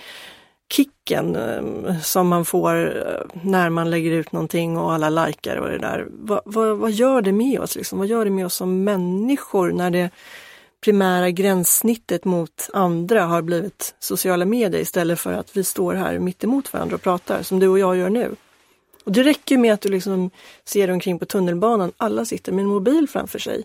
kicken 0.73 1.37
eh, 1.37 2.01
som 2.01 2.29
man 2.29 2.45
får 2.45 2.97
eh, 3.07 3.41
när 3.43 3.71
man 3.71 3.91
lägger 3.91 4.11
ut 4.11 4.33
någonting 4.33 4.79
och 4.79 4.93
alla 4.93 5.27
likar 5.27 5.57
och 5.57 5.69
det 5.69 5.79
där. 5.79 6.07
Vad, 6.11 6.41
vad, 6.45 6.77
vad 6.79 6.91
gör 6.93 7.23
det 7.23 7.33
med 7.33 7.61
oss? 7.61 7.77
Liksom? 7.77 7.99
Vad 7.99 8.07
gör 8.07 8.25
det 8.25 8.31
med 8.31 8.47
oss 8.47 8.55
som 8.55 8.85
människor 8.85 9.73
när 9.73 9.91
det 9.91 10.11
primära 10.85 11.31
gränssnittet 11.31 12.25
mot 12.25 12.71
andra 12.73 13.25
har 13.25 13.43
blivit 13.43 13.95
sociala 13.99 14.45
medier 14.45 14.81
istället 14.81 15.21
för 15.21 15.33
att 15.33 15.57
vi 15.57 15.65
står 15.65 15.95
här 15.95 16.19
mitt 16.19 16.45
emot 16.45 16.73
varandra 16.73 16.95
och 16.95 17.03
pratar 17.03 17.43
som 17.43 17.59
du 17.59 17.69
och 17.69 17.79
jag 17.79 17.97
gör 17.97 18.11
nu. 18.11 18.35
Och 19.05 19.13
det 19.13 19.23
räcker 19.23 19.59
med 19.59 19.75
att 19.75 19.81
du 19.81 19.89
liksom 19.89 20.31
ser 20.65 20.91
omkring 20.91 21.19
på 21.19 21.27
tunnelbanan, 21.27 21.93
alla 21.97 22.25
sitter 22.25 22.53
med 22.53 22.63
en 22.63 22.69
mobil 22.69 23.09
framför 23.09 23.39
sig. 23.39 23.65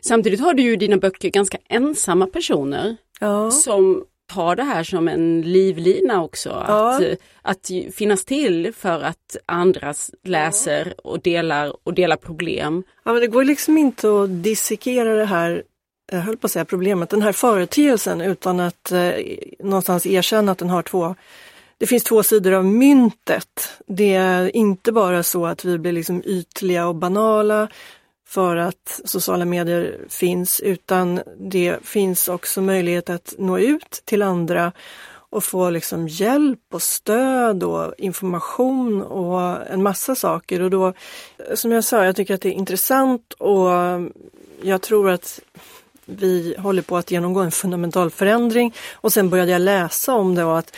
Samtidigt 0.00 0.40
har 0.40 0.54
du 0.54 0.62
ju 0.62 0.72
i 0.72 0.76
dina 0.76 0.96
böcker 0.96 1.28
ganska 1.30 1.58
ensamma 1.68 2.26
personer 2.26 2.96
Ja. 3.20 3.50
som 3.50 4.04
tar 4.26 4.56
det 4.56 4.62
här 4.62 4.84
som 4.84 5.08
en 5.08 5.42
livlina 5.42 6.22
också. 6.22 6.64
Ja. 6.68 6.96
Att, 6.96 7.02
att 7.42 7.70
finnas 7.94 8.24
till 8.24 8.72
för 8.72 9.02
att 9.02 9.36
andra 9.46 9.94
läser 10.24 10.94
och 11.04 11.20
delar 11.20 11.76
och 11.84 11.94
delar 11.94 12.16
problem. 12.16 12.82
Ja, 13.04 13.12
men 13.12 13.20
det 13.20 13.26
går 13.26 13.44
liksom 13.44 13.78
inte 13.78 14.22
att 14.22 14.42
dissekera 14.42 15.14
det 15.14 15.24
här, 15.24 15.62
jag 16.12 16.18
höll 16.18 16.36
på 16.36 16.46
att 16.46 16.50
säga 16.50 16.64
problemet, 16.64 17.10
den 17.10 17.22
här 17.22 17.32
företeelsen 17.32 18.20
utan 18.20 18.60
att 18.60 18.92
eh, 18.92 19.12
någonstans 19.58 20.06
erkänna 20.06 20.52
att 20.52 20.58
den 20.58 20.70
har 20.70 20.82
två 20.82 21.14
det 21.78 21.86
finns 21.86 22.04
två 22.04 22.22
sidor 22.22 22.52
av 22.52 22.64
myntet. 22.64 23.68
Det 23.86 24.14
är 24.14 24.56
inte 24.56 24.92
bara 24.92 25.22
så 25.22 25.46
att 25.46 25.64
vi 25.64 25.78
blir 25.78 25.92
liksom 25.92 26.22
ytliga 26.26 26.86
och 26.86 26.94
banala 26.94 27.68
för 28.26 28.56
att 28.56 29.00
sociala 29.04 29.44
medier 29.44 29.98
finns, 30.08 30.60
utan 30.60 31.20
det 31.38 31.76
finns 31.82 32.28
också 32.28 32.60
möjlighet 32.60 33.10
att 33.10 33.34
nå 33.38 33.58
ut 33.58 34.02
till 34.04 34.22
andra 34.22 34.72
och 35.30 35.44
få 35.44 35.70
liksom 35.70 36.08
hjälp 36.08 36.60
och 36.72 36.82
stöd 36.82 37.62
och 37.62 37.94
information 37.98 39.02
och 39.02 39.66
en 39.66 39.82
massa 39.82 40.14
saker. 40.14 40.62
Och 40.62 40.70
då, 40.70 40.92
som 41.54 41.72
jag 41.72 41.84
sa, 41.84 42.04
jag 42.04 42.16
tycker 42.16 42.34
att 42.34 42.40
det 42.40 42.48
är 42.48 42.52
intressant 42.52 43.32
och 43.32 43.70
jag 44.62 44.82
tror 44.82 45.10
att 45.10 45.40
vi 46.06 46.54
håller 46.58 46.82
på 46.82 46.96
att 46.96 47.10
genomgå 47.10 47.40
en 47.40 47.50
fundamental 47.50 48.10
förändring. 48.10 48.74
Och 48.92 49.12
sen 49.12 49.30
började 49.30 49.52
jag 49.52 49.60
läsa 49.60 50.14
om 50.14 50.34
det 50.34 50.44
och 50.44 50.58
att 50.58 50.76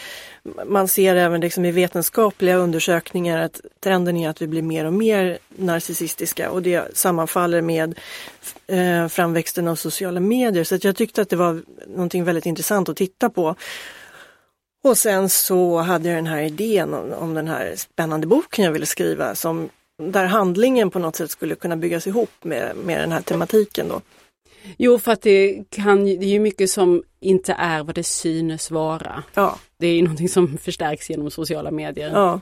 man 0.67 0.89
ser 0.89 1.17
även 1.17 1.41
liksom 1.41 1.65
i 1.65 1.71
vetenskapliga 1.71 2.57
undersökningar 2.57 3.39
att 3.39 3.61
trenden 3.81 4.17
är 4.17 4.29
att 4.29 4.43
vi 4.43 4.47
blir 4.47 4.63
mer 4.63 4.85
och 4.85 4.93
mer 4.93 5.39
narcissistiska 5.49 6.51
och 6.51 6.63
det 6.63 6.97
sammanfaller 6.97 7.63
med 7.63 7.99
eh, 8.67 9.09
framväxten 9.09 9.69
av 9.69 9.77
sociala 9.77 10.21
medier. 10.21 10.65
Så 10.65 10.75
att 10.75 10.85
jag 10.85 10.97
tyckte 10.97 11.23
att 11.23 11.29
det 11.29 11.37
var 11.37 11.63
någonting 11.87 12.25
väldigt 12.25 12.47
intressant 12.47 12.89
att 12.89 12.97
titta 12.97 13.31
på. 13.31 13.55
Och 14.85 14.99
sen 14.99 15.29
så 15.29 15.79
hade 15.79 16.09
jag 16.09 16.19
den 16.19 16.27
här 16.27 16.43
idén 16.43 16.95
om, 16.95 17.13
om 17.13 17.35
den 17.35 17.49
här 17.49 17.75
spännande 17.77 18.27
boken 18.27 18.65
jag 18.65 18.73
ville 18.73 18.87
skriva 18.87 19.35
som 19.35 19.69
där 20.03 20.25
handlingen 20.25 20.91
på 20.91 20.99
något 20.99 21.17
sätt 21.17 21.31
skulle 21.31 21.55
kunna 21.55 21.77
byggas 21.77 22.07
ihop 22.07 22.31
med, 22.43 22.77
med 22.77 23.01
den 23.01 23.13
här 23.13 23.21
tematiken. 23.21 23.89
Då. 23.89 24.01
Jo, 24.77 24.99
för 24.99 25.12
att 25.12 25.23
det, 25.23 25.65
kan, 25.71 26.05
det 26.05 26.11
är 26.25 26.29
ju 26.31 26.41
mycket 26.41 26.71
som 26.71 27.03
inte 27.21 27.53
är 27.53 27.83
vad 27.85 27.95
det 27.95 28.03
synes 28.07 28.71
vara. 28.71 29.23
Ja, 29.35 29.59
Det 29.79 29.87
är 29.87 29.95
ju 29.95 30.03
någonting 30.03 30.29
som 30.29 30.59
förstärks 30.59 31.11
genom 31.11 31.31
sociala 31.31 31.71
medier. 31.71 32.11
ja, 32.11 32.41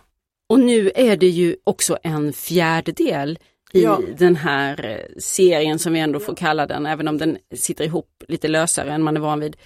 Och 0.49 0.61
nu 0.61 0.90
är 0.94 1.16
det 1.16 1.28
ju 1.28 1.56
också 1.64 1.99
en 2.02 2.32
fjärdedel 2.32 3.38
i 3.73 3.82
Ja. 3.82 4.00
den 4.18 4.37
här 4.37 4.87
eh, 4.87 5.18
serien 5.18 5.78
som 5.78 5.92
vi 5.92 6.00
ändå 6.00 6.20
får 6.20 6.35
kalla 6.35 6.66
den, 6.66 6.87
även 6.87 7.08
om 7.08 7.18
den 7.18 7.38
sitter 7.54 7.85
ihop 7.85 8.08
lite 8.28 8.49
lösare 8.49 8.92
än 8.92 9.02
man 9.02 9.16
är 9.16 9.20
van 9.20 9.40
vid, 9.40 9.56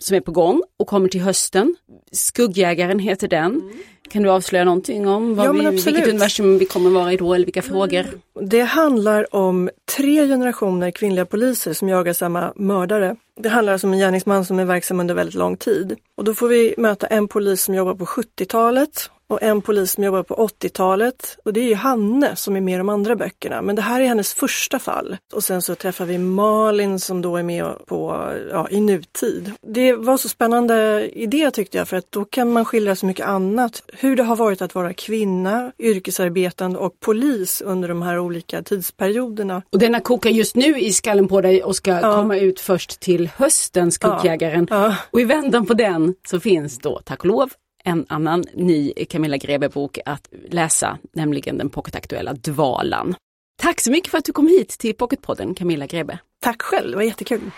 som 0.00 0.16
är 0.16 0.20
på 0.20 0.32
gång 0.32 0.62
och 0.78 0.86
kommer 0.86 1.08
till 1.08 1.20
hösten. 1.20 1.76
Skuggjägaren 2.12 2.98
heter 2.98 3.28
den. 3.28 3.72
Kan 4.10 4.22
du 4.22 4.30
avslöja 4.30 4.64
någonting 4.64 5.08
om 5.08 5.34
vad 5.34 5.46
Ja, 5.46 5.52
vi, 5.52 5.68
vilket 5.70 6.08
universum 6.08 6.58
vi 6.58 6.66
kommer 6.66 6.90
vara 6.90 7.12
i 7.12 7.16
då 7.16 7.34
eller 7.34 7.44
vilka 7.44 7.62
frågor? 7.62 8.06
Det 8.40 8.60
handlar 8.60 9.34
om 9.34 9.70
tre 9.96 10.26
generationer 10.26 10.90
kvinnliga 10.90 11.24
poliser 11.24 11.72
som 11.72 11.88
jagar 11.88 12.12
samma 12.12 12.52
mördare. 12.56 13.16
Det 13.40 13.48
handlar 13.48 13.72
alltså 13.72 13.86
om 13.86 13.92
en 13.92 13.98
gärningsman 13.98 14.44
som 14.44 14.58
är 14.58 14.64
verksam 14.64 15.00
under 15.00 15.14
väldigt 15.14 15.34
lång 15.34 15.56
tid. 15.56 15.96
Och 16.16 16.24
då 16.24 16.34
får 16.34 16.48
vi 16.48 16.74
möta 16.78 17.06
en 17.06 17.28
polis 17.28 17.62
som 17.62 17.74
jobbar 17.74 17.94
på 17.94 18.04
70-talet 18.04 19.10
och 19.28 19.42
en 19.42 19.62
polis 19.62 19.92
som 19.92 20.04
jobbar 20.04 20.22
på 20.22 20.34
80-talet. 20.34 21.38
Och 21.44 21.52
det 21.52 21.60
är 21.60 21.64
ju 21.68 21.74
Hanne 21.74 22.36
som 22.36 22.56
är 22.56 22.60
med 22.60 22.74
i 22.74 22.78
de 22.78 22.88
andra 22.88 23.16
böckerna. 23.16 23.62
Men 23.62 23.76
det 23.76 23.82
här 23.82 24.00
är 24.00 24.04
hennes 24.04 24.34
första 24.34 24.78
fall. 24.78 25.16
Och 25.34 25.44
sen 25.44 25.62
så 25.62 25.74
träffar 25.74 26.04
vi 26.04 26.18
Malin 26.18 26.98
som 27.00 27.22
då 27.22 27.36
är 27.36 27.42
med 27.42 27.86
på, 27.86 28.28
ja, 28.50 28.68
i 28.70 28.80
nutid. 28.80 29.52
Det 29.62 29.92
var 29.92 30.16
så 30.16 30.28
spännande 30.28 31.08
idé 31.12 31.50
tyckte 31.50 31.78
jag 31.78 31.88
för 31.88 31.96
att 31.96 32.12
då 32.12 32.24
kan 32.24 32.52
man 32.52 32.64
skildra 32.64 32.96
så 32.96 33.06
mycket 33.06 33.26
annat. 33.26 33.82
Hur 33.92 34.16
det 34.16 34.22
har 34.22 34.36
varit 34.36 34.62
att 34.62 34.74
vara 34.74 34.92
kvinna, 34.92 35.72
yrkesarbetande 35.78 36.78
och 36.78 37.00
polis 37.00 37.60
under 37.60 37.88
de 37.88 38.02
här 38.02 38.18
olika 38.18 38.62
tidsperioderna. 38.62 39.62
Och 39.72 39.78
denna 39.78 40.00
kokar 40.00 40.30
just 40.30 40.56
nu 40.56 40.78
i 40.80 40.92
skallen 40.92 41.28
på 41.28 41.40
dig 41.40 41.62
och 41.64 41.76
ska 41.76 41.90
Ja. 41.90 42.14
komma 42.16 42.36
ut 42.36 42.60
först 42.60 43.00
till 43.00 43.30
hösten, 43.36 43.92
Skuggjägaren. 43.92 44.66
Ja. 44.70 44.96
Och 45.10 45.20
i 45.20 45.24
väntan 45.24 45.66
på 45.66 45.74
den 45.74 46.14
så 46.28 46.40
finns 46.40 46.78
då, 46.78 47.00
tack 47.04 47.20
och 47.20 47.26
lov, 47.26 47.50
en 47.88 48.06
annan 48.08 48.44
ny 48.54 48.92
Camilla 49.08 49.36
Grebe-bok 49.36 49.98
att 50.04 50.28
läsa, 50.50 50.98
nämligen 51.12 51.58
den 51.58 51.70
pocketaktuella 51.70 52.32
Dvalan. 52.32 53.14
Tack 53.62 53.80
så 53.80 53.90
mycket 53.90 54.10
för 54.10 54.18
att 54.18 54.24
du 54.24 54.32
kom 54.32 54.48
hit 54.48 54.68
till 54.68 54.94
Pocketpodden, 54.94 55.54
Camilla 55.54 55.86
Grebe. 55.86 56.18
Tack 56.42 56.62
själv, 56.62 56.90
det 56.90 56.96
var 56.96 57.02
jättekul. 57.02 57.50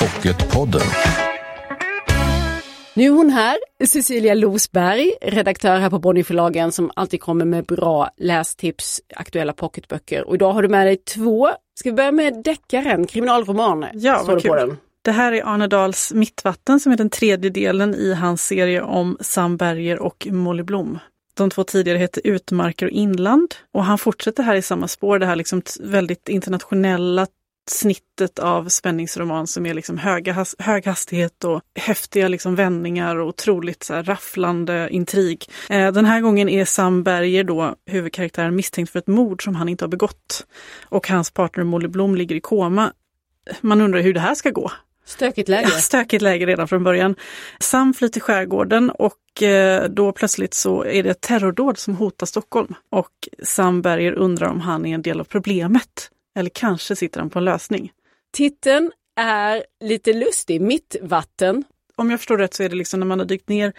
Pocketpodden. 0.00 0.86
Nu 2.94 3.04
är 3.04 3.10
hon 3.10 3.30
här, 3.30 3.56
Cecilia 3.86 4.34
Losberg, 4.34 5.12
redaktör 5.22 5.78
här 5.78 5.90
på 5.90 5.98
Bonnierförlagen 5.98 6.72
som 6.72 6.90
alltid 6.94 7.20
kommer 7.20 7.44
med 7.44 7.64
bra 7.64 8.10
lästips, 8.16 9.00
aktuella 9.14 9.52
pocketböcker. 9.52 10.28
Och 10.28 10.34
idag 10.34 10.52
har 10.52 10.62
du 10.62 10.68
med 10.68 10.86
dig 10.86 10.96
två. 10.96 11.48
Ska 11.78 11.90
vi 11.90 11.96
börja 11.96 12.12
med 12.12 12.42
deckaren, 12.44 13.06
kriminalroman? 13.06 13.86
Ja, 13.92 14.24
vad 14.26 14.42
kul. 14.42 14.76
Det 15.06 15.12
här 15.12 15.32
är 15.32 15.46
Arne 15.46 15.66
Dahls 15.66 16.12
Mittvatten 16.12 16.80
som 16.80 16.92
är 16.92 16.96
den 16.96 17.10
tredje 17.10 17.50
delen 17.50 17.94
i 17.94 18.14
hans 18.14 18.46
serie 18.46 18.82
om 18.82 19.16
Sam 19.20 19.56
Berger 19.56 19.98
och 19.98 20.26
Molly 20.30 20.62
Blom. 20.62 20.98
De 21.34 21.50
två 21.50 21.64
tidigare 21.64 21.98
hette 21.98 22.28
Utmarker 22.28 22.86
och 22.86 22.92
Inland 22.92 23.54
och 23.74 23.84
han 23.84 23.98
fortsätter 23.98 24.42
här 24.42 24.54
i 24.54 24.62
samma 24.62 24.88
spår, 24.88 25.18
det 25.18 25.26
här 25.26 25.36
liksom 25.36 25.62
väldigt 25.80 26.28
internationella 26.28 27.26
snittet 27.70 28.38
av 28.38 28.68
spänningsroman 28.68 29.46
som 29.46 29.66
är 29.66 29.74
liksom 29.74 29.98
höga, 29.98 30.32
has- 30.32 30.56
hög 30.58 30.86
hastighet 30.86 31.44
och 31.44 31.60
häftiga 31.78 32.28
liksom 32.28 32.54
vändningar 32.54 33.16
och 33.16 33.28
otroligt 33.28 33.82
så 33.82 33.94
här 33.94 34.02
rafflande 34.02 34.88
intrig. 34.90 35.44
Eh, 35.70 35.92
den 35.92 36.04
här 36.04 36.20
gången 36.20 36.48
är 36.48 36.64
Sam 36.64 37.02
Berger 37.02 37.44
då 37.44 37.74
huvudkaraktären 37.86 38.56
misstänkt 38.56 38.92
för 38.92 38.98
ett 38.98 39.06
mord 39.06 39.44
som 39.44 39.54
han 39.54 39.68
inte 39.68 39.84
har 39.84 39.90
begått. 39.90 40.46
Och 40.84 41.08
hans 41.08 41.30
partner 41.30 41.64
Molly 41.64 41.88
Blom 41.88 42.14
ligger 42.14 42.36
i 42.36 42.40
koma. 42.40 42.92
Man 43.60 43.80
undrar 43.80 44.00
hur 44.00 44.14
det 44.14 44.20
här 44.20 44.34
ska 44.34 44.50
gå. 44.50 44.70
Stökigt 45.06 45.48
läge. 45.48 45.68
Ja, 45.72 45.78
stökigt 45.78 46.22
läge 46.22 46.46
redan 46.46 46.68
från 46.68 46.84
början. 46.84 47.14
Sam 47.60 47.94
flyr 47.94 48.08
till 48.08 48.22
skärgården 48.22 48.90
och 48.90 49.42
eh, 49.42 49.84
då 49.88 50.12
plötsligt 50.12 50.54
så 50.54 50.84
är 50.84 51.02
det 51.02 51.10
ett 51.10 51.20
terrordåd 51.20 51.78
som 51.78 51.96
hotar 51.96 52.26
Stockholm. 52.26 52.74
Och 52.90 53.28
Sam 53.42 53.82
Berger 53.82 54.12
undrar 54.12 54.48
om 54.48 54.60
han 54.60 54.86
är 54.86 54.94
en 54.94 55.02
del 55.02 55.20
av 55.20 55.24
problemet. 55.24 56.10
Eller 56.36 56.50
kanske 56.50 56.96
sitter 56.96 57.20
han 57.20 57.30
på 57.30 57.38
en 57.38 57.44
lösning. 57.44 57.92
Titeln 58.32 58.92
är 59.20 59.64
lite 59.84 60.12
lustig, 60.12 60.60
Mittvatten. 60.60 61.64
Om 61.96 62.10
jag 62.10 62.20
förstår 62.20 62.38
rätt 62.38 62.54
så 62.54 62.62
är 62.62 62.68
det 62.68 62.76
liksom 62.76 63.00
när 63.00 63.06
man 63.06 63.18
har 63.18 63.26
dykt 63.26 63.48
ner 63.48 63.72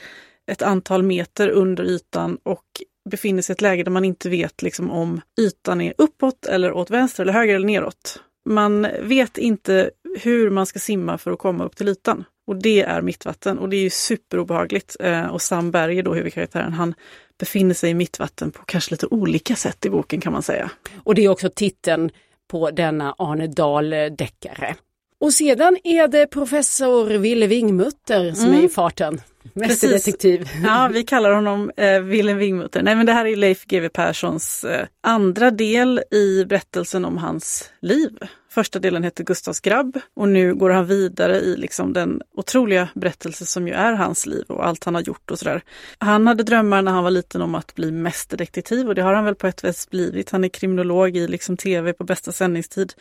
ett 0.52 0.62
antal 0.62 1.04
meter 1.04 1.50
under 1.50 1.84
ytan 1.84 2.38
och 2.44 2.64
befinner 3.10 3.42
sig 3.42 3.54
i 3.54 3.56
ett 3.56 3.62
läge 3.62 3.84
där 3.84 3.92
man 3.92 4.06
inte 4.06 4.30
vet 4.30 4.62
liksom 4.62 4.92
om 4.92 5.22
ytan 5.40 5.82
är 5.82 5.94
uppåt 5.98 6.46
eller 6.46 6.72
åt 6.72 6.90
vänster 6.90 7.24
eller 7.24 7.34
höger 7.34 7.56
eller 7.56 7.68
neråt. 7.68 8.22
Man 8.46 8.88
vet 9.02 9.38
inte 9.38 9.92
hur 10.18 10.50
man 10.50 10.66
ska 10.66 10.80
simma 10.80 11.18
för 11.18 11.32
att 11.32 11.40
komma 11.40 11.64
upp 11.64 11.76
till 11.76 11.88
ytan. 11.88 12.24
Och 12.48 12.56
det 12.56 12.82
är 12.82 13.02
mittvatten 13.02 13.60
och 13.60 13.70
det 13.70 13.76
är 13.78 13.82
ju 13.82 13.90
superobehagligt. 13.90 14.96
Eh, 15.00 15.26
och 15.26 15.42
Sam 15.42 15.72
Berger, 15.72 16.04
då 16.04 16.14
huvudkaraktären, 16.14 16.74
han 16.74 16.94
befinner 17.40 17.74
sig 17.74 17.90
i 17.90 17.94
mittvatten 17.94 18.52
på 18.52 18.64
kanske 18.66 18.92
lite 18.92 19.08
olika 19.08 19.56
sätt 19.56 19.86
i 19.86 19.90
boken 19.90 20.22
kan 20.22 20.34
man 20.34 20.44
säga. 20.44 20.72
Och 21.04 21.16
det 21.16 21.26
är 21.26 21.30
också 21.30 21.50
titeln 21.50 22.10
på 22.48 22.72
denna 22.72 23.16
Arne 23.18 23.48
Dahl-deckare. 23.48 24.76
Och 25.20 25.34
sedan 25.34 25.78
är 25.84 26.08
det 26.08 26.28
professor 26.28 27.06
Ville 27.06 27.48
Wingmutter 27.48 28.32
som 28.32 28.54
är 28.54 28.64
i 28.64 28.70
farten. 28.70 29.22
Mästerdetektiv. 29.54 30.50
Ja, 30.64 30.90
vi 30.94 31.04
kallar 31.04 31.32
honom 31.32 31.72
eh, 31.78 32.00
Willem 32.02 32.38
Wingmutter. 32.38 32.84
Nej, 32.84 32.96
men 32.96 33.06
det 33.06 33.12
här 33.12 33.26
är 33.26 33.36
Leif 33.36 33.66
GW 33.66 33.90
Perssons 33.90 34.64
eh, 34.64 34.88
andra 35.04 35.52
del 35.52 36.02
i 36.12 36.46
berättelsen 36.46 37.06
om 37.06 37.18
hans 37.18 37.72
liv. 37.82 38.18
Första 38.50 38.80
delen 38.80 39.04
heter 39.04 39.24
Gustavs 39.24 39.60
grabb 39.60 40.00
och 40.16 40.30
nu 40.30 40.56
går 40.56 40.70
han 40.70 40.86
vidare 40.86 41.40
i 41.40 41.56
liksom 41.58 41.94
den 41.94 42.22
otroliga 42.36 42.90
berättelse 42.94 43.46
som 43.46 43.68
ju 43.68 43.74
är 43.74 43.94
hans 43.94 44.26
liv 44.26 44.46
och 44.48 44.68
allt 44.68 44.84
han 44.84 44.96
har 44.96 45.02
gjort 45.02 45.32
och 45.32 45.40
sådär. 45.40 45.62
Han 45.98 46.28
hade 46.28 46.44
drömmar 46.44 46.82
när 46.82 46.92
han 46.92 47.04
var 47.04 47.12
liten 47.12 47.42
om 47.42 47.56
att 47.56 47.76
bli 47.76 47.92
mästerdetektiv 47.92 48.88
och 48.88 48.96
det 48.96 49.02
har 49.02 49.14
han 49.14 49.26
väl 49.26 49.36
på 49.36 49.48
ett 49.48 49.64
vis 49.64 49.90
blivit. 49.90 50.30
Han 50.30 50.44
är 50.44 50.50
kriminolog 50.50 51.18
i 51.18 51.28
liksom 51.28 51.58
tv 51.58 51.94
på 51.94 52.04
bästa 52.04 52.32
sändningstid. 52.32 52.94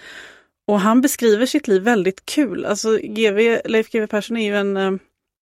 Och 0.66 0.80
han 0.80 1.00
beskriver 1.00 1.46
sitt 1.46 1.68
liv 1.68 1.82
väldigt 1.82 2.26
kul. 2.26 2.64
Alltså 2.64 2.98
GV, 3.02 3.58
Leif 3.64 3.90
GW 3.90 4.06
Persson 4.06 4.36
är 4.36 4.46
ju 4.46 4.56
en 4.56 4.76
eh, 4.76 4.92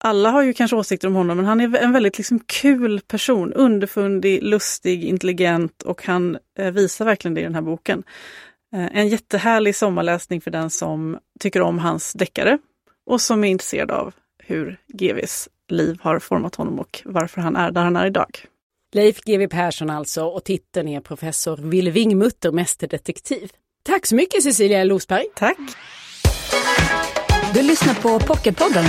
alla 0.06 0.30
har 0.30 0.42
ju 0.42 0.52
kanske 0.52 0.76
åsikter 0.76 1.08
om 1.08 1.14
honom, 1.14 1.36
men 1.36 1.46
han 1.46 1.60
är 1.60 1.76
en 1.76 1.92
väldigt 1.92 2.18
liksom 2.18 2.40
kul 2.46 3.00
person. 3.00 3.52
Underfundig, 3.52 4.42
lustig, 4.42 5.04
intelligent 5.04 5.82
och 5.82 6.06
han 6.06 6.38
eh, 6.58 6.70
visar 6.70 7.04
verkligen 7.04 7.34
det 7.34 7.40
i 7.40 7.44
den 7.44 7.54
här 7.54 7.62
boken. 7.62 8.02
Eh, 8.74 8.96
en 8.96 9.08
jättehärlig 9.08 9.76
sommarläsning 9.76 10.40
för 10.40 10.50
den 10.50 10.70
som 10.70 11.18
tycker 11.40 11.62
om 11.62 11.78
hans 11.78 12.12
deckare 12.12 12.58
och 13.06 13.20
som 13.20 13.44
är 13.44 13.48
intresserad 13.48 13.90
av 13.90 14.14
hur 14.38 14.80
GVs 14.88 15.48
liv 15.68 15.98
har 16.00 16.18
format 16.18 16.54
honom 16.54 16.78
och 16.78 17.02
varför 17.04 17.40
han 17.40 17.56
är 17.56 17.70
där 17.70 17.84
han 17.84 17.96
är 17.96 18.06
idag. 18.06 18.46
Leif 18.94 19.20
GW 19.20 19.48
Persson 19.48 19.90
alltså 19.90 20.24
och 20.24 20.44
titeln 20.44 20.88
är 20.88 21.00
professor 21.00 21.56
Ville 21.56 21.90
Wingmutter, 21.90 22.52
mästerdetektiv. 22.52 23.50
Tack 23.86 24.06
så 24.06 24.14
mycket 24.14 24.42
Cecilia 24.42 24.84
Losberg. 24.84 25.24
Tack! 25.34 25.56
Du 27.54 27.62
lyssnar 27.62 27.94
på 27.94 28.18
Pocketpodden. 28.26 28.84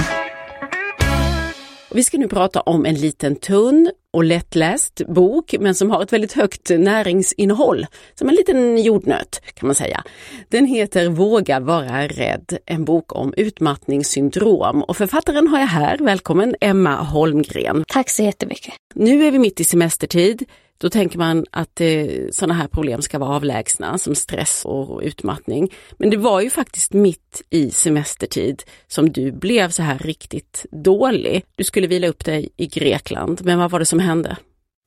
Vi 1.93 2.03
ska 2.03 2.17
nu 2.17 2.27
prata 2.27 2.61
om 2.61 2.85
en 2.85 2.95
liten 2.95 3.35
tunn 3.35 3.91
och 4.13 4.23
lättläst 4.23 5.01
bok 5.07 5.55
men 5.59 5.75
som 5.75 5.91
har 5.91 6.03
ett 6.03 6.13
väldigt 6.13 6.33
högt 6.33 6.69
näringsinnehåll. 6.69 7.85
Som 8.13 8.29
en 8.29 8.35
liten 8.35 8.77
jordnöt 8.77 9.41
kan 9.53 9.67
man 9.67 9.75
säga. 9.75 10.03
Den 10.49 10.65
heter 10.65 11.09
Våga 11.09 11.59
vara 11.59 12.07
rädd, 12.07 12.57
en 12.65 12.85
bok 12.85 13.15
om 13.15 13.33
utmattningssyndrom 13.37 14.83
och 14.83 14.97
författaren 14.97 15.47
har 15.47 15.59
jag 15.59 15.67
här. 15.67 15.97
Välkommen 15.97 16.55
Emma 16.61 16.95
Holmgren. 16.95 17.85
Tack 17.87 18.09
så 18.09 18.23
jättemycket. 18.23 18.73
Nu 18.93 19.27
är 19.27 19.31
vi 19.31 19.39
mitt 19.39 19.59
i 19.59 19.63
semestertid. 19.63 20.45
Då 20.77 20.89
tänker 20.89 21.17
man 21.17 21.45
att 21.51 21.81
eh, 21.81 22.05
sådana 22.31 22.53
här 22.53 22.67
problem 22.67 23.01
ska 23.01 23.19
vara 23.19 23.35
avlägsna 23.35 23.97
som 23.97 24.15
stress 24.15 24.65
och 24.65 25.01
utmattning. 25.03 25.73
Men 25.97 26.09
det 26.09 26.17
var 26.17 26.41
ju 26.41 26.49
faktiskt 26.49 26.93
mitt 26.93 27.41
i 27.49 27.71
semestertid 27.71 28.63
som 28.87 29.09
du 29.11 29.31
blev 29.31 29.69
så 29.69 29.83
här 29.83 29.99
riktigt 29.99 30.65
dålig. 30.71 31.45
Du 31.55 31.63
skulle 31.63 31.87
vila 31.87 32.07
upp 32.07 32.25
dig 32.25 32.49
i 32.57 32.67
Grekland, 32.67 33.41
men 33.43 33.59
vad 33.59 33.71
var 33.71 33.79
det 33.79 33.85
som 33.85 33.99
hände? 33.99 34.37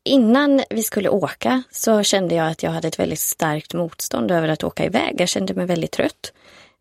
Innan 0.04 0.62
vi 0.70 0.82
skulle 0.82 1.08
åka 1.08 1.62
så 1.70 2.02
kände 2.02 2.34
jag 2.34 2.50
att 2.50 2.62
jag 2.62 2.70
hade 2.70 2.88
ett 2.88 2.98
väldigt 2.98 3.20
starkt 3.20 3.74
motstånd 3.74 4.30
över 4.30 4.48
att 4.48 4.64
åka 4.64 4.84
iväg. 4.84 5.16
Jag 5.18 5.28
kände 5.28 5.54
mig 5.54 5.66
väldigt 5.66 5.90
trött. 5.90 6.32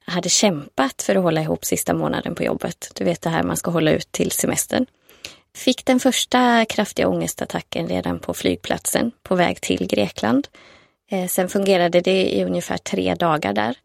Jag 0.06 0.14
hade 0.14 0.30
kämpat 0.30 1.02
för 1.02 1.16
att 1.16 1.24
hålla 1.24 1.42
ihop 1.42 1.66
sista 1.66 1.94
månaden 1.94 2.36
på 2.36 2.44
jobbet. 2.44 2.92
Du 2.96 3.04
vet 3.04 3.22
det 3.22 3.30
här 3.30 3.44
man 3.44 3.58
ska 3.58 3.72
hålla 3.72 3.92
ut 3.92 4.12
till 4.12 4.32
semestern. 4.32 4.86
Fick 5.58 5.86
den 5.86 6.00
första 6.00 6.66
kraftiga 6.66 7.08
ångestattacken 7.08 7.88
redan 7.88 8.20
på 8.20 8.34
flygplatsen 8.34 9.12
på 9.24 9.36
väg 9.36 9.62
till 9.62 9.88
Grekland. 9.88 10.48
Eh, 11.10 11.28
sen 11.28 11.50
fungerade 11.50 12.02
det 12.02 12.36
i 12.36 12.44
ungefär 12.44 12.78
tre 12.78 13.16
dagar 13.16 13.54
där. 13.54 13.76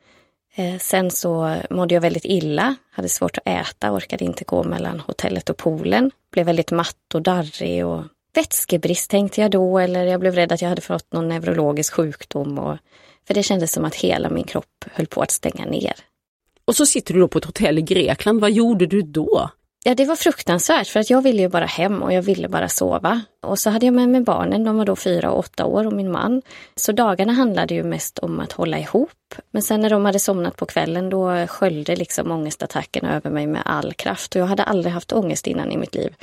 Eh, 0.54 0.78
sen 0.78 1.10
så 1.10 1.56
mådde 1.70 1.94
jag 1.94 2.00
väldigt 2.00 2.24
illa, 2.24 2.74
hade 2.90 3.08
svårt 3.08 3.38
att 3.38 3.48
äta, 3.48 3.92
orkade 3.92 4.24
inte 4.24 4.44
gå 4.44 4.64
mellan 4.64 5.00
hotellet 5.00 5.50
och 5.50 5.56
poolen. 5.56 6.10
Blev 6.32 6.46
väldigt 6.46 6.70
matt 6.70 7.14
och 7.14 7.22
darrig 7.22 7.86
och 7.86 8.02
vätskebrist 8.34 9.10
tänkte 9.10 9.40
jag 9.40 9.50
då 9.50 9.78
eller 9.78 10.04
jag 10.04 10.20
blev 10.20 10.34
rädd 10.34 10.52
att 10.52 10.62
jag 10.62 10.68
hade 10.68 10.82
fått 10.82 11.12
någon 11.12 11.28
neurologisk 11.28 11.94
sjukdom. 11.94 12.58
Och, 12.58 12.78
för 13.26 13.34
det 13.34 13.42
kändes 13.42 13.72
som 13.72 13.84
att 13.84 13.94
hela 13.94 14.30
min 14.30 14.44
kropp 14.44 14.84
höll 14.92 15.06
på 15.06 15.22
att 15.22 15.30
stänga 15.30 15.64
ner. 15.64 15.94
Och 16.64 16.76
så 16.76 16.86
sitter 16.86 17.14
du 17.14 17.20
då 17.20 17.28
på 17.28 17.38
ett 17.38 17.44
hotell 17.44 17.78
i 17.78 17.82
Grekland. 17.82 18.40
Vad 18.40 18.52
gjorde 18.52 18.86
du 18.86 19.02
då? 19.02 19.50
Ja, 19.84 19.94
det 19.94 20.04
var 20.04 20.16
fruktansvärt 20.16 20.88
för 20.88 21.00
att 21.00 21.10
jag 21.10 21.22
ville 21.22 21.42
ju 21.42 21.48
bara 21.48 21.66
hem 21.66 22.02
och 22.02 22.12
jag 22.12 22.22
ville 22.22 22.48
bara 22.48 22.68
sova. 22.68 23.22
Och 23.42 23.58
så 23.58 23.70
hade 23.70 23.86
jag 23.86 23.94
med 23.94 24.08
mig 24.08 24.20
barnen, 24.20 24.64
de 24.64 24.76
var 24.76 24.84
då 24.84 24.96
fyra 24.96 25.30
och 25.30 25.38
åtta 25.38 25.64
år 25.66 25.86
och 25.86 25.92
min 25.92 26.12
man. 26.12 26.42
Så 26.76 26.92
dagarna 26.92 27.32
handlade 27.32 27.74
ju 27.74 27.82
mest 27.82 28.18
om 28.18 28.40
att 28.40 28.52
hålla 28.52 28.78
ihop. 28.78 29.34
Men 29.50 29.62
sen 29.62 29.80
när 29.80 29.90
de 29.90 30.04
hade 30.04 30.18
somnat 30.18 30.56
på 30.56 30.66
kvällen 30.66 31.10
då 31.10 31.46
sköljde 31.46 31.96
liksom 31.96 32.30
ångestattacken 32.30 33.04
över 33.04 33.30
mig 33.30 33.46
med 33.46 33.62
all 33.64 33.92
kraft. 33.92 34.34
Och 34.34 34.40
jag 34.40 34.46
hade 34.46 34.62
aldrig 34.62 34.94
haft 34.94 35.12
ångest 35.12 35.46
innan 35.46 35.72
i 35.72 35.76
mitt 35.76 35.94
liv. 35.94 36.14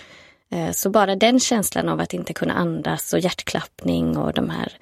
Eh, 0.52 0.72
så 0.72 0.90
bara 0.90 1.16
den 1.16 1.40
känslan 1.40 1.90
av 1.90 2.00
att 2.00 2.14
inte 2.14 2.34
kunna 2.34 2.54
andas 2.54 3.14
och 3.14 3.20
hjärtklappning 3.20 4.18
och 4.18 4.34
de 4.34 4.50
här 4.50 4.74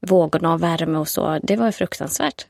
vågorna 0.00 0.52
av 0.52 0.60
värme 0.60 0.98
och 0.98 1.08
så, 1.08 1.38
det 1.42 1.56
var 1.56 1.70
fruktansvärt 1.70 2.46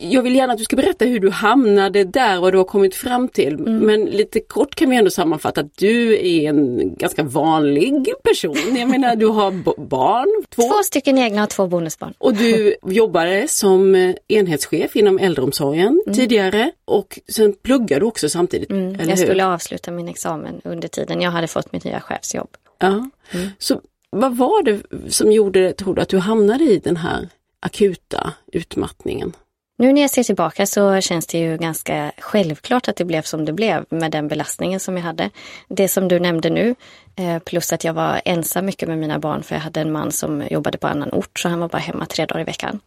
jag 0.00 0.22
vill 0.22 0.34
gärna 0.34 0.52
att 0.52 0.58
du 0.58 0.64
ska 0.64 0.76
berätta 0.76 1.04
hur 1.04 1.20
du 1.20 1.30
hamnade 1.30 2.04
där 2.04 2.40
och 2.40 2.52
du 2.52 2.58
har 2.58 2.64
kommit 2.64 2.94
fram 2.94 3.28
till. 3.28 3.54
Mm. 3.54 3.78
Men 3.78 4.04
lite 4.04 4.40
kort 4.40 4.74
kan 4.74 4.90
vi 4.90 4.96
ändå 4.96 5.10
sammanfatta 5.10 5.60
att 5.60 5.76
du 5.76 6.14
är 6.26 6.48
en 6.48 6.94
ganska 6.96 7.22
vanlig 7.22 8.14
person. 8.24 8.76
Jag 8.76 8.88
menar 8.88 9.16
du 9.16 9.26
har 9.26 9.80
barn. 9.86 10.44
Två, 10.48 10.62
två 10.62 10.82
stycken 10.84 11.18
egna 11.18 11.42
och 11.42 11.50
två 11.50 11.66
bonusbarn. 11.66 12.14
Och 12.18 12.34
du 12.34 12.76
jobbade 12.86 13.48
som 13.48 13.94
eh, 13.94 14.14
enhetschef 14.28 14.96
inom 14.96 15.18
äldreomsorgen 15.18 16.02
mm. 16.06 16.18
tidigare 16.18 16.70
och 16.84 17.18
sen 17.28 17.52
pluggar 17.62 18.00
du 18.00 18.06
också 18.06 18.28
samtidigt. 18.28 18.70
Mm. 18.70 19.08
jag 19.08 19.18
skulle 19.18 19.46
avsluta 19.46 19.90
min 19.90 20.08
examen 20.08 20.60
under 20.64 20.88
tiden 20.88 21.20
jag 21.20 21.30
hade 21.30 21.46
fått 21.46 21.72
mitt 21.72 21.84
nya 21.84 22.00
chefsjobb. 22.00 22.50
Ja. 22.78 22.88
Mm. 22.88 23.48
Så 23.58 23.80
vad 24.10 24.36
var 24.36 24.62
det 24.62 24.80
som 25.12 25.32
gjorde, 25.32 25.72
tror 25.72 25.94
du, 25.94 26.02
att 26.02 26.08
du 26.08 26.18
hamnade 26.18 26.64
i 26.64 26.78
den 26.78 26.96
här 26.96 27.28
akuta 27.60 28.32
utmattningen? 28.52 29.32
Nu 29.82 29.92
när 29.92 30.00
jag 30.00 30.10
ser 30.10 30.22
tillbaka 30.22 30.66
så 30.66 31.00
känns 31.00 31.26
det 31.26 31.38
ju 31.38 31.56
ganska 31.56 32.12
självklart 32.18 32.88
att 32.88 32.96
det 32.96 33.04
blev 33.04 33.22
som 33.22 33.44
det 33.44 33.52
blev 33.52 33.84
med 33.88 34.10
den 34.10 34.28
belastningen 34.28 34.80
som 34.80 34.96
jag 34.96 35.04
hade. 35.04 35.30
Det 35.68 35.88
som 35.88 36.08
du 36.08 36.20
nämnde 36.20 36.50
nu, 36.50 36.74
eh, 37.16 37.38
plus 37.38 37.72
att 37.72 37.84
jag 37.84 37.94
var 37.94 38.20
ensam 38.24 38.66
mycket 38.66 38.88
med 38.88 38.98
mina 38.98 39.18
barn 39.18 39.42
för 39.42 39.54
jag 39.54 39.60
hade 39.60 39.80
en 39.80 39.92
man 39.92 40.12
som 40.12 40.44
jobbade 40.50 40.78
på 40.78 40.86
annan 40.86 41.12
ort 41.12 41.38
så 41.38 41.48
han 41.48 41.60
var 41.60 41.68
bara 41.68 41.78
hemma 41.78 42.06
tre 42.06 42.26
dagar 42.26 42.40
i 42.40 42.44
veckan. 42.44 42.80